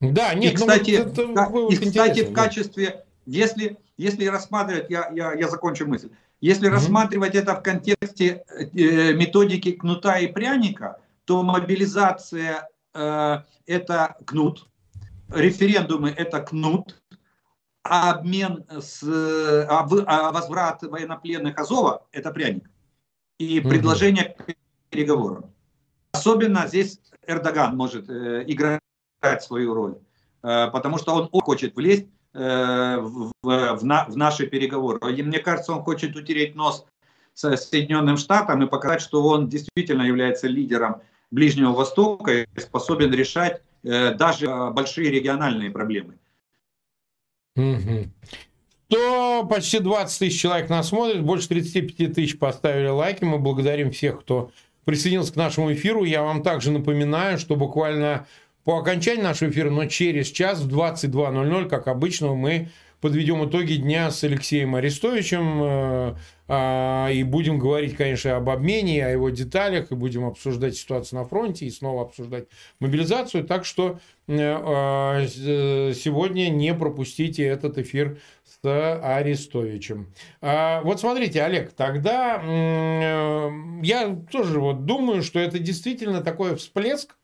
[0.00, 5.10] Да, нет, и, кстати, ну, это, вот и, кстати в качестве, если, если рассматривать, я,
[5.12, 6.72] я, я закончу мысль, если mm-hmm.
[6.72, 14.68] рассматривать это в контексте э, методики кнута и пряника, то мобилизация э, это кнут,
[15.28, 17.00] референдумы это кнут,
[17.82, 22.68] обмен с а, а возврат военнопленных Азова это пряник.
[23.38, 24.54] И предложение к
[24.90, 25.52] переговорам.
[26.12, 28.80] Особенно здесь Эрдоган может э, играть
[29.40, 29.98] свою роль,
[30.42, 34.98] э, потому что он хочет влезть э, в, в, в, на, в наши переговоры.
[35.14, 36.84] И мне кажется, он хочет утереть нос
[37.34, 43.62] с Соединенным Штатам и показать, что он действительно является лидером Ближнего Востока и способен решать
[43.84, 46.18] э, даже большие региональные проблемы.
[47.58, 48.08] Угу.
[48.88, 53.24] То почти 20 тысяч человек нас смотрит, больше 35 тысяч поставили лайки.
[53.24, 54.50] Мы благодарим всех, кто
[54.84, 56.04] присоединился к нашему эфиру.
[56.04, 58.26] Я вам также напоминаю, что буквально
[58.64, 62.68] по окончании нашего эфира, но через час в 22.00, как обычно, мы
[63.00, 66.14] подведем итоги дня с Алексеем Арестовичем э,
[66.48, 71.24] а, и будем говорить, конечно, об обмене, о его деталях, и будем обсуждать ситуацию на
[71.26, 72.46] фронте, и снова обсуждать
[72.80, 73.44] мобилизацию.
[73.44, 80.12] Так что э, а, сегодня не пропустите этот эфир с Арестовичем.
[80.40, 83.50] А, вот смотрите, Олег, тогда э,
[83.82, 87.14] я тоже вот думаю, что это действительно такой всплеск,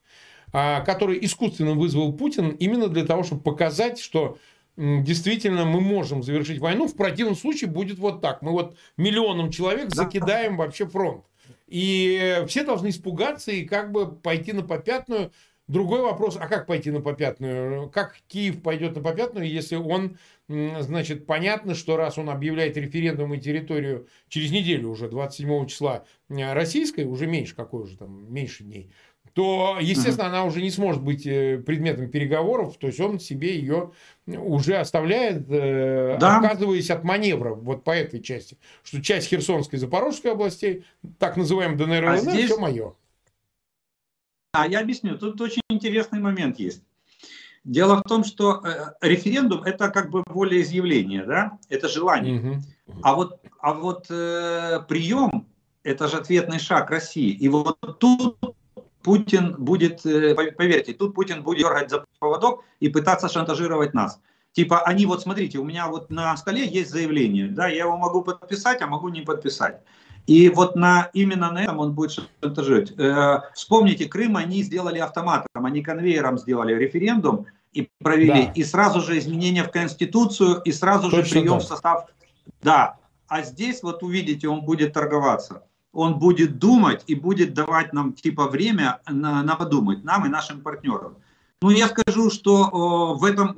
[0.52, 4.38] который искусственно вызвал Путин именно для того, чтобы показать, что
[4.76, 6.88] действительно мы можем завершить войну.
[6.88, 8.42] В противном случае будет вот так.
[8.42, 11.24] Мы вот миллионом человек закидаем вообще фронт.
[11.66, 15.32] И все должны испугаться и как бы пойти на попятную.
[15.66, 17.88] Другой вопрос, а как пойти на попятную?
[17.88, 23.40] Как Киев пойдет на попятную, если он, значит, понятно, что раз он объявляет референдум и
[23.40, 28.90] территорию через неделю уже, 27 числа, российской, уже меньше, какой уже там, меньше дней,
[29.34, 33.90] то, естественно, она уже не сможет быть э, предметом переговоров, то есть он себе ее
[34.26, 36.38] уже оставляет, э, да.
[36.38, 40.84] отказываясь от маневра вот по этой части, что часть Херсонской и Запорожской областей,
[41.18, 42.46] так называемый ДНР, а здесь...
[42.46, 42.94] все мое.
[44.52, 46.84] А я объясню, тут очень интересный момент есть.
[47.64, 52.38] Дело в том, что э, референдум это как бы волеизъявление, да, это желание.
[52.38, 52.62] Угу.
[53.02, 55.48] А вот, а вот э, прием
[55.82, 57.30] это же ответный шаг России.
[57.30, 58.38] И вот тут
[59.04, 64.18] Путин будет, э, поверьте, тут Путин будет дергать за поводок и пытаться шантажировать нас.
[64.52, 68.22] Типа, они вот, смотрите, у меня вот на столе есть заявление, да, я его могу
[68.22, 69.82] подписать, а могу не подписать.
[70.26, 72.98] И вот на, именно на этом он будет шантажировать.
[72.98, 78.46] Э, вспомните, Крым они сделали автоматом, они конвейером сделали референдум и провели.
[78.46, 78.52] Да.
[78.54, 81.62] И сразу же изменения в Конституцию, и сразу Точно же прием так.
[81.62, 82.06] в состав.
[82.62, 82.96] Да,
[83.28, 85.64] а здесь вот увидите, он будет торговаться
[85.94, 90.60] он будет думать и будет давать нам типа время на, на подумать, нам и нашим
[90.60, 91.16] партнерам.
[91.62, 93.54] Ну, я скажу, что э, в этом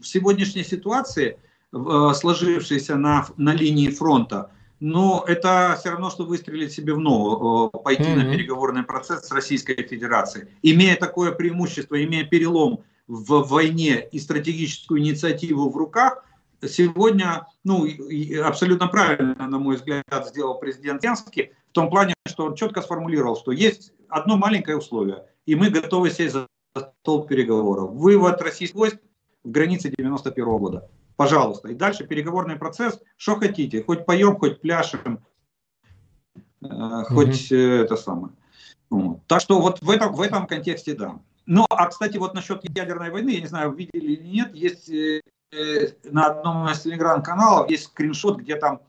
[0.00, 1.38] в сегодняшней ситуации,
[1.72, 7.70] э, сложившейся на, на линии фронта, но это все равно, что выстрелить себе в ногу,
[7.72, 8.16] э, пойти mm-hmm.
[8.16, 10.48] на переговорный процесс с Российской Федерацией.
[10.62, 16.24] Имея такое преимущество, имея перелом в войне и стратегическую инициативу в руках,
[16.66, 17.86] сегодня, ну,
[18.42, 23.36] абсолютно правильно, на мой взгляд, сделал президент Зеленский, в том плане, что он четко сформулировал,
[23.36, 26.46] что есть одно маленькое условие, и мы готовы сесть за
[27.00, 27.90] стол переговоров.
[27.90, 28.98] Вывод российских войск
[29.42, 30.88] в границе 91 -го года.
[31.16, 31.70] Пожалуйста.
[31.70, 33.00] И дальше переговорный процесс.
[33.16, 33.82] Что хотите.
[33.82, 35.18] Хоть поем, хоть пляшем.
[36.62, 37.82] Э, хоть mm-hmm.
[37.82, 38.32] это самое.
[38.88, 39.26] Вот.
[39.26, 41.18] Так что вот в этом, в этом контексте да.
[41.44, 45.22] Ну, а, кстати, вот насчет ядерной войны, я не знаю, видели или нет, есть э,
[46.04, 48.80] на одном из телеграм-каналов есть скриншот, где там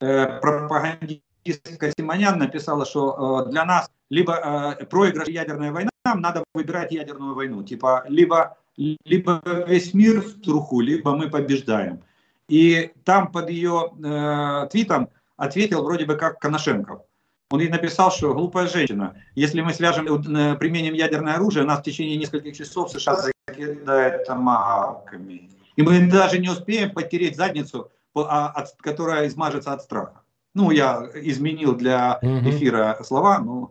[0.00, 6.44] э, пропагандист Симонян написала, что э, для нас либо э, проигрыш ядерная война, нам надо
[6.54, 7.62] выбирать ядерную войну.
[7.62, 12.02] Типа либо, либо весь мир в труху, либо мы побеждаем.
[12.48, 17.02] И там под ее э, твитом ответил вроде бы как Коношенков.
[17.50, 21.82] Он ей написал, что глупая женщина, если мы свяжем, э, применим ядерное оружие, нас в
[21.82, 25.50] течение нескольких часов США закидает томагавками.
[25.76, 30.21] И мы даже не успеем потереть задницу а, которая измажется от страха.
[30.54, 33.70] Ну, я изменил для эфира слова, но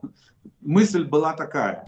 [0.61, 1.85] мысль была такая.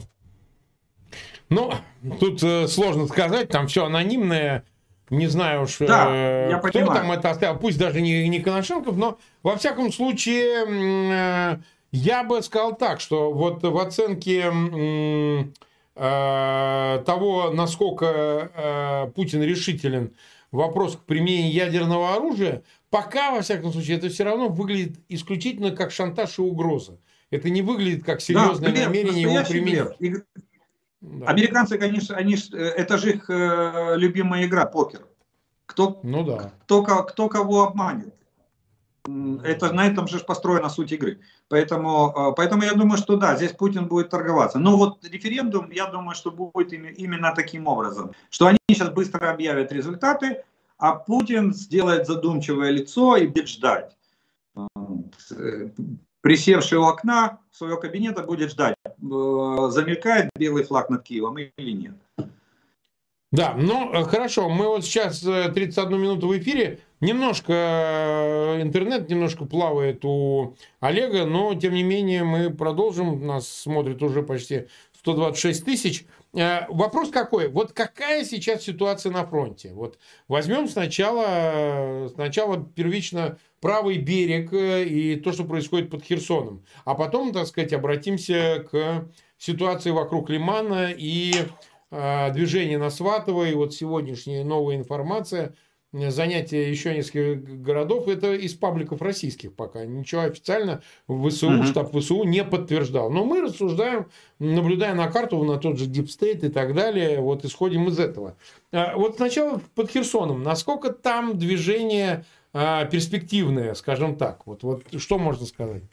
[1.49, 1.71] Ну,
[2.19, 4.63] тут э, сложно сказать, там все анонимное.
[5.09, 7.01] Не знаю уж, да, э, я кто понимаю.
[7.01, 11.57] там это оставил, пусть даже не, не Коношенков, но во всяком случае э,
[11.91, 14.51] я бы сказал так, что вот в оценке
[15.95, 20.13] э, того, насколько э, Путин решителен
[20.51, 25.91] в вопросах применения ядерного оружия, пока, во всяком случае, это все равно выглядит исключительно как
[25.91, 26.99] шантаж и угроза.
[27.31, 30.21] Это не выглядит как серьезное да, намерение его применить.
[31.01, 31.25] Да.
[31.25, 35.07] Американцы, конечно, они, э, это же их э, любимая игра, покер.
[35.65, 36.53] Кто, ну да.
[36.65, 38.13] кто, кто кого обманет.
[39.43, 41.19] Это на этом же построена суть игры.
[41.49, 44.59] Поэтому, э, поэтому я думаю, что да, здесь Путин будет торговаться.
[44.59, 49.71] Но вот референдум, я думаю, что будет именно таким образом, что они сейчас быстро объявят
[49.71, 50.43] результаты,
[50.83, 53.95] а Путин сделает задумчивое лицо и будет ждать.
[54.57, 55.69] Э,
[56.19, 58.89] присевший у окна своего кабинета будет ждать, э,
[59.69, 61.95] замелькает белый флаг над Киевом или нет.
[63.31, 69.45] Да, ну э, хорошо, мы вот сейчас 31 э, минуту в эфире, немножко интернет немножко
[69.45, 74.67] плавает у Олега, но тем не менее мы продолжим, нас смотрит уже почти
[74.99, 76.05] 126 тысяч.
[76.33, 77.47] Вопрос какой?
[77.47, 79.71] Вот какая сейчас ситуация на фронте?
[79.73, 86.65] Вот возьмем сначала, сначала первично правый берег э, и то, что происходит под Херсоном.
[86.85, 91.33] А потом, так сказать, обратимся к ситуации вокруг Лимана и
[91.91, 93.45] э, движение на Сватово.
[93.45, 95.55] И вот сегодняшняя новая информация–
[95.93, 99.85] занятие еще нескольких городов, это из пабликов российских пока.
[99.85, 101.63] Ничего официально в ВСУ, угу.
[101.63, 103.11] штаб ВСУ не подтверждал.
[103.11, 104.07] Но мы рассуждаем,
[104.39, 108.35] наблюдая на карту, на тот же Deep State и так далее, вот исходим из этого.
[108.71, 110.41] А, вот сначала под Херсоном.
[110.43, 114.47] Насколько там движение а, перспективное, скажем так?
[114.47, 115.83] Вот, вот что можно сказать?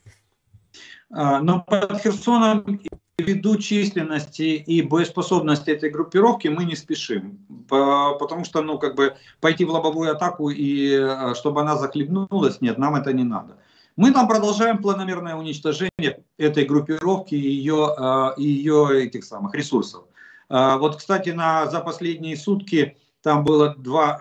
[1.11, 2.81] А, но под Херсоном
[3.21, 9.65] ввиду численности и боеспособности этой группировки мы не спешим, потому что, ну, как бы пойти
[9.65, 13.57] в лобовую атаку и э, чтобы она захлебнулась, нет, нам это не надо.
[13.97, 20.05] Мы там продолжаем планомерное уничтожение этой группировки и ее, э, и ее этих самых ресурсов.
[20.49, 24.19] Э, вот, кстати, на, за последние сутки там было два,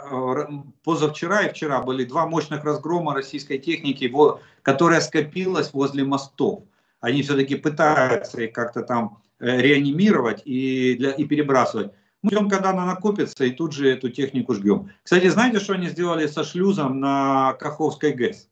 [0.84, 4.14] позавчера и вчера были два мощных разгрома российской техники,
[4.62, 6.64] которая скопилась возле мостов
[7.02, 11.92] они все-таки пытаются их как-то там э, реанимировать и, для, и перебрасывать.
[12.22, 14.92] Мы ждем, когда она накопится, и тут же эту технику жгем.
[15.04, 18.50] Кстати, знаете, что они сделали со шлюзом на Каховской ГЭС?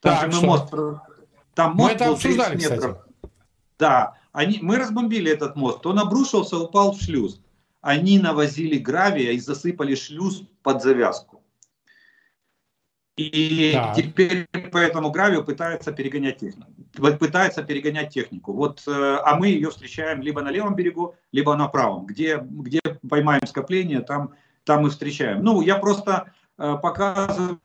[0.00, 0.70] Там так, же мы мост,
[1.54, 2.78] там мост мы это 30 метров.
[2.78, 3.10] Кстати.
[3.78, 5.84] Да, они, мы разбомбили этот мост.
[5.86, 7.40] Он обрушился, упал в шлюз.
[7.80, 11.39] Они навозили гравия и засыпали шлюз под завязку.
[13.20, 13.94] И так.
[13.96, 16.72] теперь по этому гравию пытается перегонять технику.
[17.18, 18.54] Пытается перегонять технику.
[18.54, 22.06] Вот, э, а мы ее встречаем либо на левом берегу, либо на правом.
[22.06, 24.32] Где, где поймаем скопление, там,
[24.64, 25.42] там мы встречаем.
[25.42, 27.60] Ну, я просто э, показываю,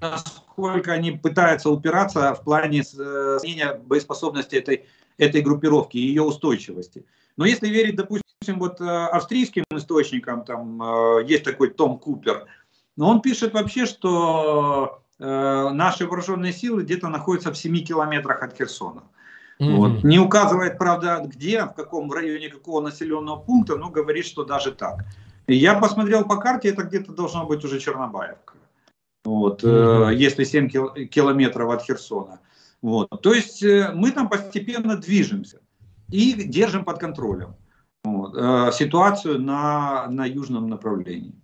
[0.00, 4.86] насколько они пытаются упираться в плане э, снижения боеспособности этой,
[5.18, 7.06] этой группировки и ее устойчивости.
[7.36, 10.80] Но если верить, допустим, вот австрийским источникам, там
[11.26, 12.46] есть такой Том Купер–
[12.96, 18.56] но он пишет вообще, что э, наши вооруженные силы где-то находятся в 7 километрах от
[18.56, 19.02] Херсона.
[19.60, 19.76] Mm-hmm.
[19.76, 20.04] Вот.
[20.04, 25.04] Не указывает, правда, где, в каком районе какого населенного пункта, но говорит, что даже так.
[25.46, 28.54] И я посмотрел по карте, это где-то должно быть уже Чернобаевка.
[29.24, 30.10] Вот, mm-hmm.
[30.10, 32.40] э, если 7 кил- километров от Херсона.
[32.82, 33.08] Вот.
[33.22, 35.60] То есть э, мы там постепенно движемся
[36.10, 37.56] и держим под контролем
[38.04, 41.34] вот, э, ситуацию на, на южном направлении.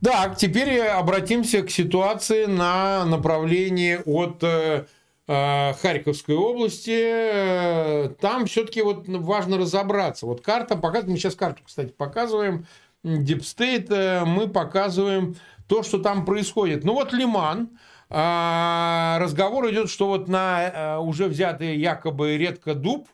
[0.00, 4.84] Да, теперь обратимся к ситуации на направлении от э,
[5.26, 8.14] э, Харьковской области.
[8.20, 10.26] Там все-таки вот важно разобраться.
[10.26, 12.66] Вот карта показывает, мы сейчас карту, кстати, показываем,
[13.02, 15.36] State, э, мы показываем
[15.68, 16.84] то, что там происходит.
[16.84, 17.70] Ну вот Лиман,
[18.10, 23.08] разговор идет, что вот на уже взятый якобы редко дуб,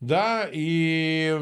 [0.00, 1.36] да, и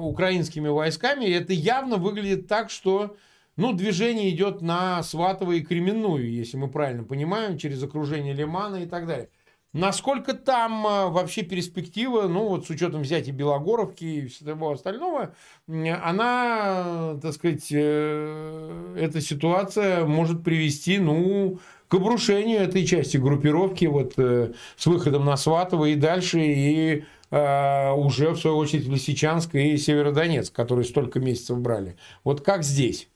[0.00, 3.16] украинскими войсками, это явно выглядит так, что
[3.56, 8.86] ну, движение идет на Сватово и Кременную, если мы правильно понимаем, через окружение Лимана и
[8.86, 9.28] так далее.
[9.74, 15.34] Насколько там а, вообще перспектива, ну вот с учетом взятия Белогоровки и всего остального,
[15.66, 24.12] она, так сказать, э, эта ситуация может привести, ну, к обрушению этой части группировки вот
[24.18, 30.54] э, с выходом на Сватово и дальше, и уже, в свою очередь, Лисичанск и Северодонецк,
[30.54, 31.96] которые столько месяцев брали.
[32.24, 33.08] Вот как здесь?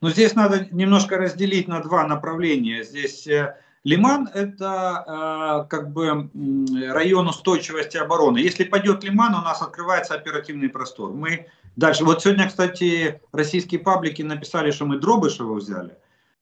[0.00, 2.84] Но здесь надо немножко разделить на два направления.
[2.84, 6.28] Здесь э, Лиман– это э, как бы
[6.92, 8.38] район устойчивости обороны.
[8.38, 11.12] Если пойдет Лиман, у нас открывается оперативный простор.
[11.12, 11.46] Мы
[11.76, 12.04] дальше.
[12.04, 15.96] Вот сегодня, кстати, российские паблики написали, что мы Дробышева взяли.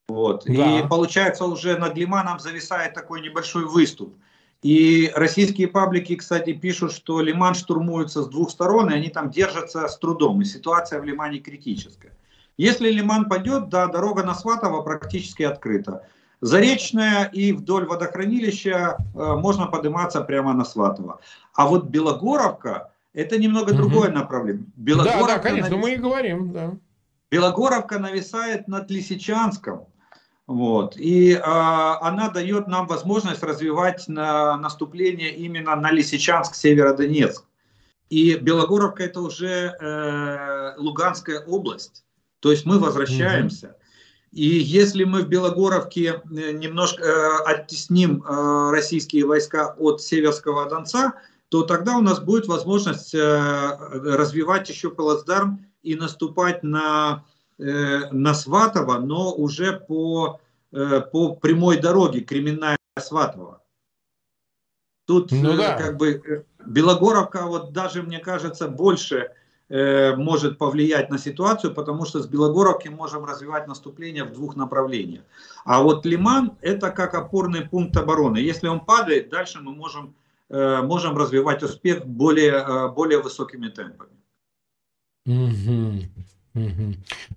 [0.09, 0.45] Вот.
[0.47, 0.81] Да.
[0.81, 4.17] И получается уже над Лиманом зависает такой небольшой выступ.
[4.63, 9.87] И российские паблики, кстати, пишут, что Лиман штурмуется с двух сторон, и они там держатся
[9.87, 10.41] с трудом.
[10.41, 12.13] И ситуация в Лимане критическая.
[12.57, 16.07] Если Лиман пойдет, да, дорога на Сватово практически открыта.
[16.41, 21.21] Заречная и вдоль водохранилища э, можно подниматься прямо на Сватово.
[21.55, 23.77] А вот Белогоровка это немного угу.
[23.79, 24.65] другое направление.
[24.77, 25.85] Белогоровка да, да, конечно, навис...
[25.85, 26.77] мы и говорим, да.
[27.31, 29.87] Белогоровка нависает над Лисичанском.
[30.47, 30.97] Вот.
[30.97, 37.45] И э, она дает нам возможность развивать на, наступление именно на Лисичанск, Северодонецк.
[38.11, 42.05] И Белогоровка это уже э, Луганская область.
[42.39, 43.69] То есть мы возвращаемся.
[43.69, 43.77] Угу.
[44.33, 51.15] И если мы в Белогоровке э, немножко э, оттесним э, российские войска от Северского Донца,
[51.49, 57.25] то тогда у нас будет возможность э, развивать еще плацдарм и наступать на,
[57.59, 60.41] э, на Сватово, но уже по,
[60.73, 63.63] э, по прямой дороге Кременная Сватово.
[65.07, 65.79] Тут ну, э, да.
[65.79, 69.31] как бы э, Белогоровка, вот даже мне кажется, больше
[69.69, 75.25] Э, может повлиять на ситуацию, потому что с Белогоровки можем развивать наступление в двух направлениях.
[75.65, 78.39] А вот Лиман это как опорный пункт обороны.
[78.39, 80.15] Если он падает, дальше мы можем,
[80.49, 84.13] можем развивать успех более, более высокими темпами.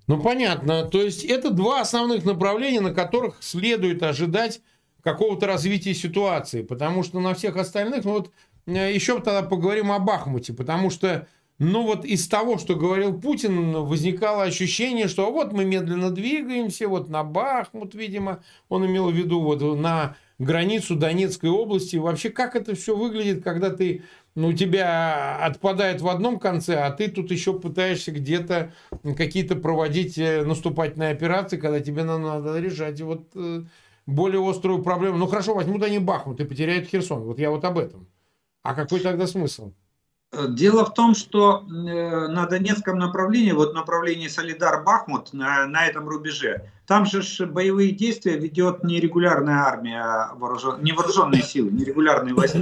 [0.07, 0.83] Ну понятно.
[0.83, 4.61] То есть это два основных направления, на которых следует ожидать
[5.03, 6.63] какого-то развития ситуации.
[6.63, 8.31] Потому что на всех остальных, ну вот
[8.65, 11.27] еще тогда поговорим о Бахмуте, потому что
[11.59, 17.09] но вот из того, что говорил Путин, возникало ощущение, что вот мы медленно двигаемся, вот
[17.09, 21.97] на Бахмут, видимо, он имел в виду вот на границу Донецкой области.
[21.97, 24.03] Вообще, как это все выглядит, когда ты,
[24.35, 28.73] ну, тебя отпадает в одном конце, а ты тут еще пытаешься где-то
[29.15, 33.63] какие-то проводить э, наступательные операции, когда тебе надо решать вот э,
[34.07, 35.17] более острую проблему.
[35.17, 37.23] Ну, хорошо, возьмут они Бахмут и потеряют Херсон.
[37.23, 38.07] Вот я вот об этом.
[38.63, 39.73] А какой тогда смысл?
[40.31, 46.71] Дело в том, что э, на Донецком направлении, вот направлении Солидар-Бахмут, на, на этом рубеже,
[46.85, 52.59] там же боевые действия ведет не регулярная армия, вооружен, не вооруженные силы, не регулярные войска.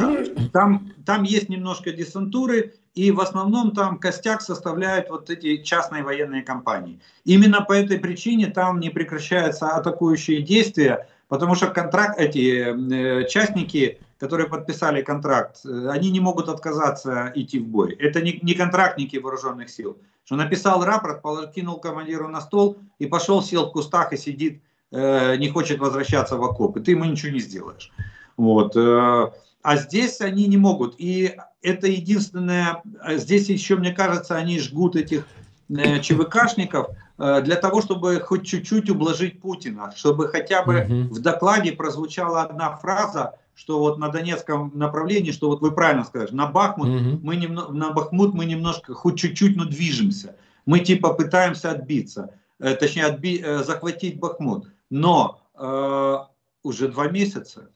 [0.53, 6.43] Там, там есть немножко десантуры, и в основном там костяк составляют вот эти частные военные
[6.43, 7.01] компании.
[7.25, 13.99] Именно по этой причине там не прекращаются атакующие действия, потому что контракт, эти э, частники
[14.19, 17.93] которые подписали контракт, э, они не могут отказаться идти в бой.
[17.93, 19.97] Это не, не контрактники вооруженных сил.
[20.25, 21.21] Что написал рапорт,
[21.53, 24.61] кинул командиру на стол и пошел, сел в кустах и сидит,
[24.91, 26.77] э, не хочет возвращаться в окоп.
[26.77, 27.91] И ты ему ничего не сделаешь.
[28.35, 28.75] Вот.
[28.77, 30.95] А здесь они не могут.
[30.99, 32.83] И это единственное,
[33.15, 35.25] здесь еще, мне кажется, они жгут этих
[35.67, 41.15] ЧВКшников для того, чтобы хоть чуть-чуть ублажить Путина, чтобы хотя бы угу.
[41.15, 46.31] в докладе прозвучала одна фраза, что вот на Донецком направлении, что вот вы правильно сказали,
[46.31, 47.19] на Бахмут угу.
[47.23, 50.35] мы немного, на Бахмут мы немножко, хоть чуть-чуть, но движемся.
[50.67, 54.67] Мы типа пытаемся отбиться, э, точнее отби, э, захватить Бахмут.
[54.91, 56.17] Но э,
[56.61, 57.69] уже два месяца,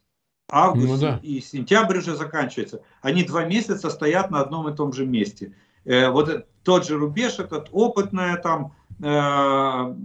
[0.52, 1.20] август ну, да.
[1.24, 5.54] и сентябрь уже заканчивается, они два месяца стоят на одном и том же месте.
[5.86, 9.96] Э, вот тот же рубеж, этот опытная там э,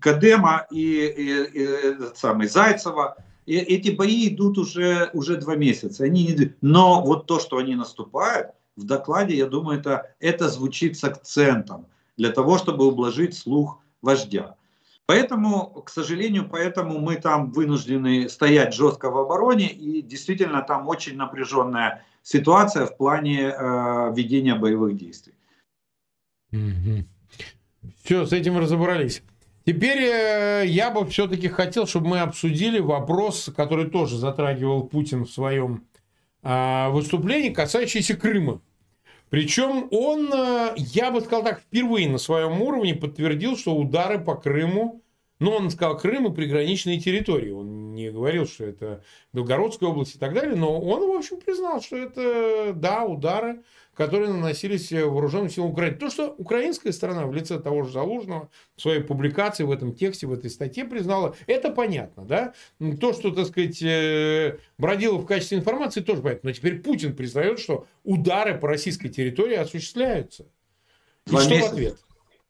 [0.00, 3.16] Кадема и, и, и этот самый Зайцева,
[3.46, 6.04] и эти бои идут уже, уже два месяца.
[6.04, 6.54] Они не...
[6.62, 11.86] Но вот то, что они наступают, в докладе, я думаю, это, это звучит с акцентом
[12.16, 14.56] для того, чтобы ублажить слух вождя.
[15.06, 21.16] Поэтому, к сожалению, поэтому мы там вынуждены стоять жестко в обороне, и действительно там очень
[21.16, 25.34] напряженная ситуация в плане э, ведения боевых действий.
[28.02, 29.22] Все, с этим разобрались.
[29.66, 35.30] Теперь э, я бы все-таки хотел, чтобы мы обсудили вопрос, который тоже затрагивал Путин в
[35.30, 35.84] своем
[36.42, 38.60] э, выступлении, касающийся Крыма.
[39.34, 44.36] Причем он, э, я бы сказал так, впервые на своем уровне подтвердил, что удары по
[44.36, 45.02] Крыму,
[45.40, 47.50] ну, он сказал Крым и приграничные территории.
[47.50, 51.82] Он не говорил, что это Белгородская область и так далее, но он, в общем, признал,
[51.82, 53.64] что это, да, удары
[53.94, 55.96] которые наносились э, вооруженным силам Украины.
[55.96, 60.26] То, что украинская сторона в лице того же Залужного в своей публикации, в этом тексте,
[60.26, 62.24] в этой статье признала, это понятно.
[62.24, 62.54] Да?
[63.00, 66.50] То, что, так сказать, э, бродило в качестве информации, тоже понятно.
[66.50, 70.46] Но теперь Путин признает, что удары по российской территории осуществляются.
[71.26, 71.70] Два И что месяца.
[71.70, 71.98] в ответ?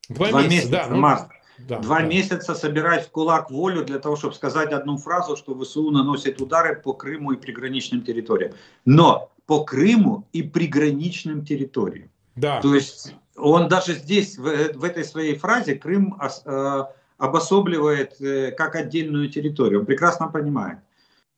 [0.08, 0.86] Два, Два месяца, месяца, да.
[0.88, 1.28] Ну, март.
[1.58, 2.06] Да, Два да.
[2.06, 6.80] месяца собирать в кулак волю для того, чтобы сказать одну фразу, что ВСУ наносит удары
[6.80, 8.54] по Крыму и приграничным территориям.
[8.84, 12.10] Но по Крыму и приграничным территориям.
[12.36, 12.60] Да.
[12.60, 16.84] То есть он даже здесь, в, в этой своей фразе, Крым э,
[17.18, 19.80] обособливает э, как отдельную территорию.
[19.80, 20.78] Он прекрасно понимает.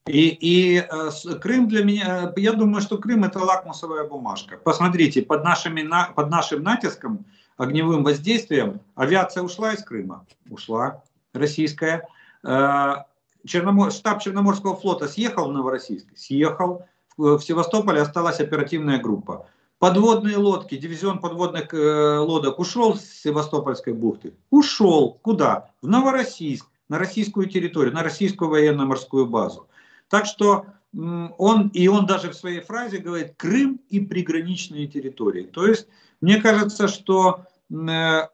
[0.06, 4.56] И, и э, Крым для меня, я думаю, что Крым это лакмусовая бумажка.
[4.56, 7.24] Посмотрите, под, нашими, под нашим натиском,
[7.56, 11.02] огневым воздействием, авиация ушла из Крыма, ушла,
[11.32, 12.06] российская.
[12.42, 16.84] Черномор, штаб Черноморского флота съехал в Новороссийск, съехал.
[17.16, 19.46] В Севастополе осталась оперативная группа.
[19.78, 24.34] Подводные лодки, дивизион подводных э, лодок ушел с Севастопольской бухты?
[24.50, 25.18] Ушел.
[25.22, 25.70] Куда?
[25.82, 29.68] В Новороссийск, на российскую территорию, на российскую военно-морскую базу.
[30.08, 35.42] Так что он, и он даже в своей фразе говорит Крым и приграничные территории.
[35.42, 35.88] То есть,
[36.22, 38.28] мне кажется, что э,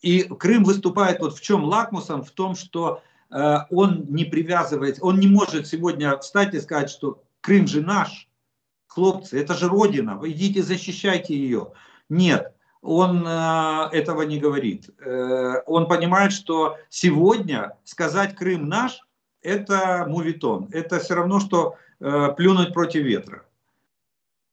[0.00, 5.20] и Крым выступает вот в чем лакмусом, в том, что э, он не привязывается, он
[5.20, 8.27] не может сегодня встать и сказать, что Крым же наш,
[8.98, 11.72] хлопцы, это же Родина, вы идите защищайте ее.
[12.08, 14.90] Нет, он э, этого не говорит.
[14.98, 19.00] Э, он понимает, что сегодня сказать Крым наш,
[19.40, 20.68] это мувитон.
[20.72, 23.44] Это все равно, что э, плюнуть против ветра.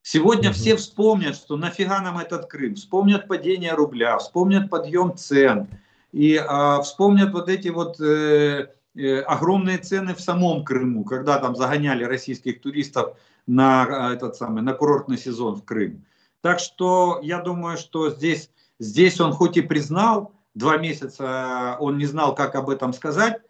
[0.04, 5.68] Сегодня все вспомнят, что нафига нам этот Крым, вспомнят падение рубля, вспомнят подъем цен
[6.12, 11.56] и э, вспомнят вот эти вот э, э, огромные цены в самом Крыму, когда там
[11.56, 13.18] загоняли российских туристов
[13.48, 16.06] на, э, этот самый, на курортный сезон в Крым.
[16.42, 22.06] Так что я думаю, что здесь, здесь он хоть и признал, два месяца он не
[22.06, 23.42] знал, как об этом сказать.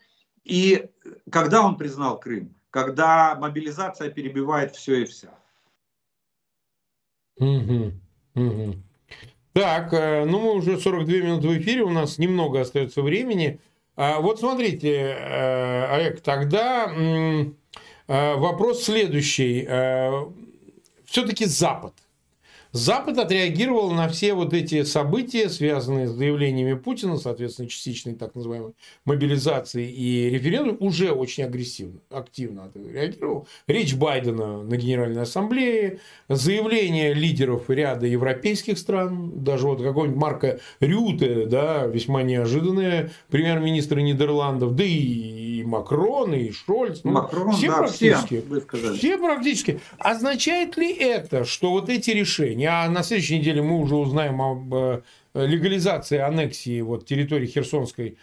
[0.44, 0.90] И
[1.30, 2.56] когда он признал Крым?
[2.70, 5.34] Когда мобилизация перебивает все и вся.
[7.38, 7.92] Угу,
[8.36, 8.76] угу.
[9.54, 13.60] Так, э, ну мы уже 42 минуты в эфире, у нас немного остается времени.
[13.98, 17.46] А вот смотрите, э, Олег, тогда Э,
[18.08, 19.66] вопрос следующий.
[19.68, 20.26] Э,
[21.06, 21.94] Все-таки Запад.
[22.76, 28.74] Запад отреагировал на все вот эти события, связанные с заявлениями Путина, соответственно, частичной так называемой
[29.06, 33.48] мобилизации и референдум, уже очень агрессивно, активно отреагировал.
[33.68, 41.46] Речь Байдена на Генеральной Ассамблее, заявления лидеров ряда европейских стран, даже вот какой-нибудь Марка Рюте,
[41.46, 47.02] да, весьма неожиданные, премьер-министр Нидерландов, да и Макрон, и Шольц.
[47.04, 48.44] Ну, Макрон, все да, практически.
[48.70, 49.80] Все, все практически.
[49.98, 54.74] Означает ли это, что вот эти решения, а на следующей неделе мы уже узнаем об
[54.74, 55.02] э,
[55.34, 58.18] легализации аннексии вот, территории Херсонской,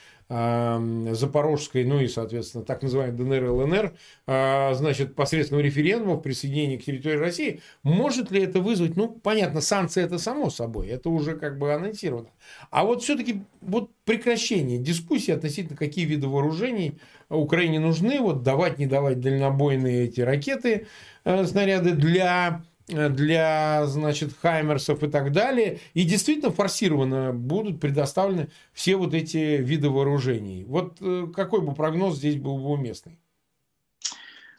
[1.13, 3.93] Запорожской, ну и, соответственно, так называемой ДНР, ЛНР,
[4.27, 10.03] э, значит, посредством референдума присоединения к территории России, может ли это вызвать, ну, понятно, санкции
[10.03, 12.29] это само собой, это уже как бы анонсировано.
[12.71, 18.87] А вот все-таки вот прекращение дискуссии относительно какие виды вооружений Украине нужны, вот давать, не
[18.87, 20.87] давать дальнобойные эти ракеты,
[21.25, 22.63] снаряды для
[22.93, 25.81] для, значит, хаймерсов и так далее.
[25.95, 30.65] И действительно форсированно будут предоставлены все вот эти виды вооружений.
[30.65, 33.19] Вот э, какой бы прогноз здесь был бы уместный?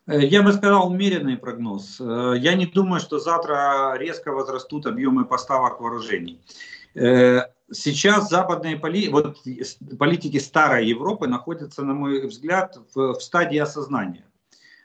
[0.08, 2.00] Э, я бы сказал умеренный прогноз.
[2.00, 6.42] Э, я не думаю, что завтра резко возрастут объемы поставок вооружений.
[7.72, 9.10] Сейчас западные поли...
[9.10, 9.38] вот,
[9.98, 14.26] политики старой Европы находятся, на мой взгляд, в, в стадии осознания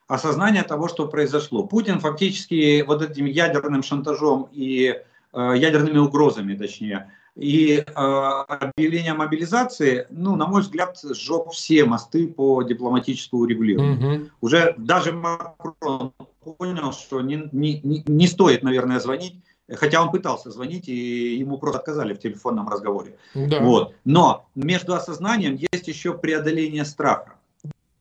[0.09, 1.65] осознание того, что произошло.
[1.65, 4.97] Путин фактически вот этим ядерным шантажом и
[5.33, 12.27] э, ядерными угрозами, точнее, и э, объявление мобилизации, ну, на мой взгляд, сжег все мосты
[12.27, 14.23] по дипломатическому регулированию.
[14.23, 14.31] Угу.
[14.41, 19.37] Уже даже Макрон понял, что не, не, не стоит, наверное, звонить,
[19.71, 23.17] хотя он пытался звонить, и ему просто отказали в телефонном разговоре.
[23.35, 23.61] Да.
[23.61, 23.95] Вот.
[24.05, 27.38] Но между осознанием есть еще преодоление страха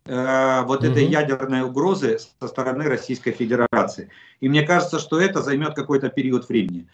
[0.07, 0.91] э, вот угу.
[0.91, 4.09] этой ядерной угрозы со стороны Российской Федерации.
[4.39, 6.87] И мне кажется, что это займет какой-то период времени.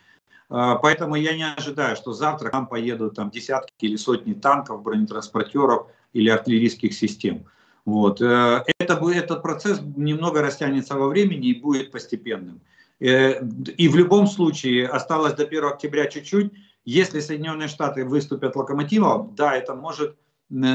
[0.50, 5.88] Э, поэтому я не ожидаю, что завтра там поедут там, десятки или сотни танков, бронетранспортеров
[6.14, 7.46] или артиллерийских систем.
[7.86, 8.22] Вот.
[8.22, 12.62] Э, это, этот процесс немного растянется во времени и будет постепенным.
[13.00, 13.44] Э,
[13.78, 16.52] и в любом случае осталось до 1 октября чуть-чуть.
[16.86, 20.18] Если Соединенные Штаты выступят локомотивом, да, это может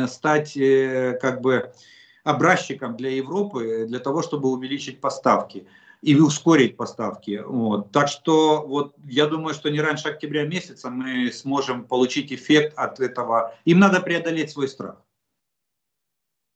[0.09, 0.55] стать
[1.20, 1.70] как бы
[2.28, 5.66] образчиком для Европы, для того, чтобы увеличить поставки
[6.02, 7.42] и ускорить поставки.
[7.44, 7.90] Вот.
[7.90, 13.00] Так что вот я думаю, что не раньше октября месяца мы сможем получить эффект от
[13.00, 13.54] этого.
[13.64, 14.96] Им надо преодолеть свой страх.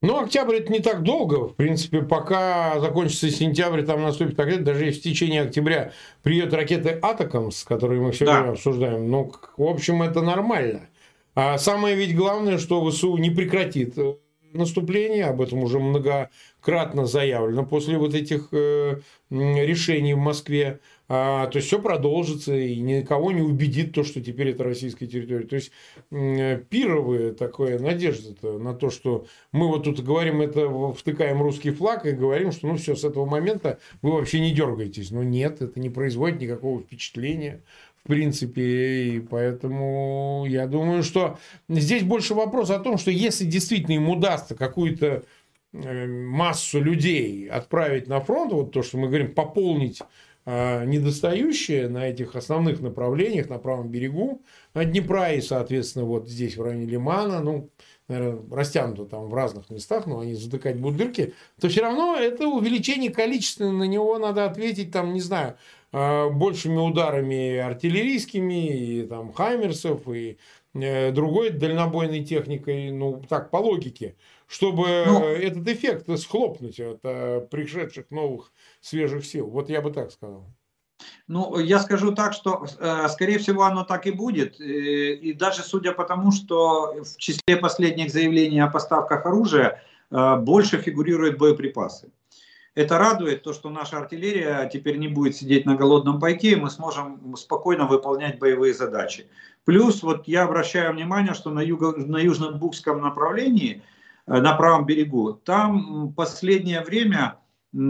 [0.03, 1.49] Ну, октябрь это не так долго.
[1.49, 5.93] В принципе, пока закончится сентябрь, там наступит ракета, даже если в течение октября
[6.23, 8.51] приедут ракеты Атакамс, которые мы сегодня да.
[8.51, 10.89] обсуждаем, ну, в общем, это нормально.
[11.35, 14.17] А самое ведь главное, что ВСУ не прекратит э,
[14.53, 19.01] наступление, об этом уже многократно заявлено после вот этих э,
[19.31, 20.81] решений в Москве.
[21.09, 25.47] А, то есть все продолжится и никого не убедит то, что теперь это российская территория.
[25.47, 25.73] То есть
[26.11, 32.13] пировая такая надежда на то, что мы вот тут говорим это, втыкаем русский флаг и
[32.13, 35.11] говорим, что ну все, с этого момента вы вообще не дергаетесь.
[35.11, 37.63] Но нет, это не производит никакого впечатления
[38.05, 41.39] в принципе, и поэтому я думаю, что
[41.69, 45.25] здесь больше вопрос о том, что если действительно им удастся какую-то
[45.73, 50.01] э, массу людей отправить на фронт, вот то, что мы говорим, пополнить
[50.45, 54.43] а, недостающие на этих основных направлениях, на правом берегу
[54.75, 57.71] Днепра и, соответственно, вот здесь в районе Лимана, ну,
[58.09, 62.49] наверное, растянуто там в разных местах, но они затыкать будут дырки, то все равно это
[62.49, 65.55] увеличение количества, на него надо ответить, там, не знаю,
[65.93, 70.39] большими ударами артиллерийскими, и там хаймерсов, и
[70.75, 74.17] э, другой дальнобойной техникой, ну, так, по логике,
[74.47, 79.49] чтобы ну, этот эффект схлопнуть от э, пришедших новых свежих сил.
[79.49, 80.47] Вот я бы так сказал.
[81.27, 84.61] Ну, я скажу так, что, э, скорее всего, оно так и будет.
[84.61, 91.39] И даже судя по тому, что в числе последних заявлений о поставках оружия больше фигурируют
[91.39, 92.11] боеприпасы.
[92.75, 96.71] Это радует, то, что наша артиллерия теперь не будет сидеть на голодном пайке, и мы
[96.71, 99.29] сможем спокойно выполнять боевые задачи.
[99.65, 103.83] Плюс, вот я обращаю внимание, что на, юго, на южном Букском направлении,
[104.27, 107.39] э, на правом берегу, там последнее время,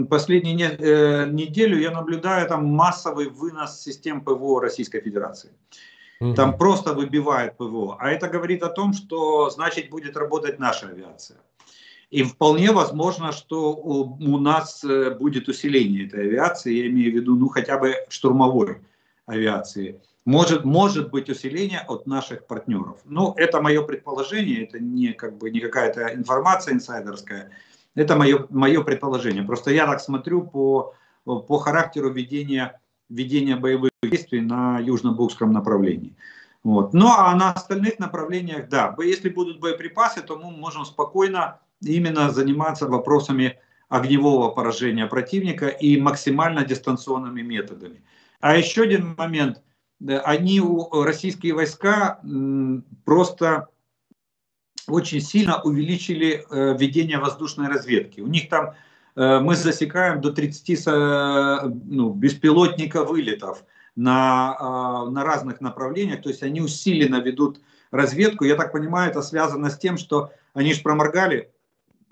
[0.09, 5.51] последнюю не, э, неделю я наблюдаю там массовый вынос систем ПВО Российской Федерации.
[6.35, 7.97] Там просто выбивает ПВО.
[7.99, 11.37] А это говорит о том, что значит будет работать наша авиация.
[12.13, 17.35] И вполне возможно, что у нас э, будет усиление этой авиации, я имею в виду,
[17.35, 18.81] ну, хотя бы штурмовой
[19.25, 19.99] авиации.
[20.23, 22.99] Может, может быть усиление от наших партнеров.
[23.05, 27.49] Но это мое предположение, это не, как бы, не какая-то информация инсайдерская,
[27.95, 29.41] это мое, мое предположение.
[29.43, 30.93] Просто я так смотрю по,
[31.25, 36.15] по характеру ведения, ведения боевых действий на южно-букском направлении.
[36.63, 36.93] Вот.
[36.93, 42.87] Ну а на остальных направлениях, да, если будут боеприпасы, то мы можем спокойно именно заниматься
[42.87, 43.59] вопросами
[43.89, 48.03] огневого поражения противника и максимально дистанционными методами.
[48.39, 49.61] А еще один момент.
[50.25, 50.61] Они,
[50.91, 52.19] российские войска,
[53.05, 53.69] просто
[54.87, 58.19] очень сильно увеличили э, ведение воздушной разведки.
[58.19, 58.73] У них там
[59.15, 60.85] э, мы засекаем до 30
[61.85, 63.63] ну, беспилотников вылетов
[63.95, 66.21] на, а, на разных направлениях.
[66.21, 67.61] То есть они усиленно ведут
[67.91, 68.43] разведку.
[68.43, 71.52] Я так понимаю, это связано с тем, что они же проморгали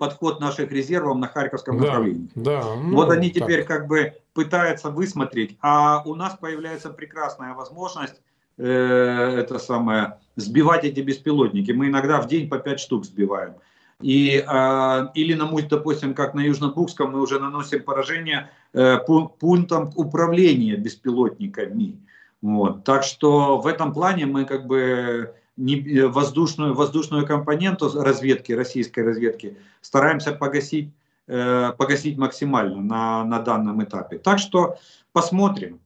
[0.02, 2.28] подход наших резервов на Харьковском да, направлении.
[2.34, 3.68] Да, ну, вот они теперь так.
[3.68, 8.20] как бы пытаются высмотреть, а у нас появляется прекрасная возможность
[8.58, 11.70] э, это самое сбивать эти беспилотники.
[11.70, 13.54] Мы иногда в день по 5 штук сбиваем.
[14.00, 18.98] И, э, или, на допустим, как на Южно-Букском, мы уже наносим поражение э,
[19.38, 22.00] пунктам управления беспилотниками.
[22.40, 22.82] Вот.
[22.82, 30.32] Так что в этом плане мы как бы воздушную, воздушную компоненту разведки, российской разведки, стараемся
[30.32, 30.90] погасить,
[31.26, 34.18] э, погасить максимально на, на данном этапе.
[34.18, 34.78] Так что
[35.12, 35.80] посмотрим.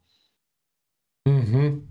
[1.27, 1.83] Угу.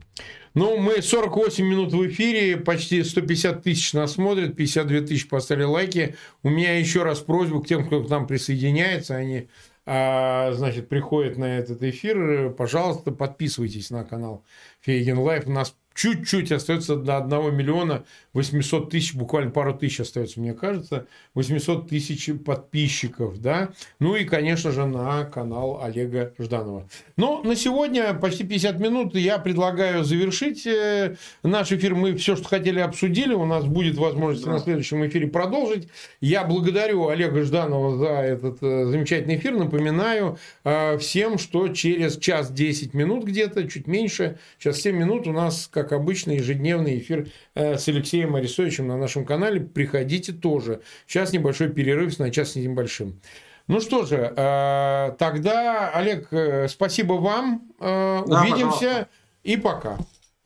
[0.54, 6.16] Ну, мы 48 минут в эфире, почти 150 тысяч нас смотрят, 52 тысячи поставили лайки.
[6.44, 9.50] У меня еще раз просьба к тем, кто к нам присоединяется, они
[9.86, 14.44] а, значит, приходят на этот эфир, пожалуйста, подписывайтесь на канал
[14.80, 15.46] Фейгин Live.
[15.46, 21.08] У нас чуть-чуть остается до 1 миллиона 800 тысяч, буквально пару тысяч остается, мне кажется,
[21.34, 23.70] 800 тысяч подписчиков, да,
[24.00, 26.88] ну и, конечно же, на канал Олега Жданова.
[27.16, 31.96] Но на сегодня почти 50 минут я предлагаю завершить э, наш эфир.
[31.96, 34.52] Мы все, что хотели, обсудили, у нас будет возможность да.
[34.52, 35.88] на следующем эфире продолжить.
[36.20, 42.52] Я благодарю Олега Жданова за этот э, замечательный эфир, напоминаю э, всем, что через час
[42.52, 47.30] 10 минут где-то, чуть меньше, сейчас 7 минут у нас, как как обычно, ежедневный эфир
[47.54, 49.62] э, с Алексеем Арисовичем на нашем канале.
[49.62, 50.82] Приходите тоже.
[51.08, 53.22] Сейчас небольшой перерыв на час небольшим.
[53.68, 57.72] Ну что же, э, тогда, Олег, э, спасибо вам.
[57.80, 59.10] Да, Увидимся пожалуйста.
[59.44, 59.98] и пока.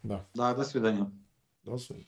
[0.03, 0.25] Да.
[0.33, 1.11] да, до свидания.
[1.63, 2.05] До свидания.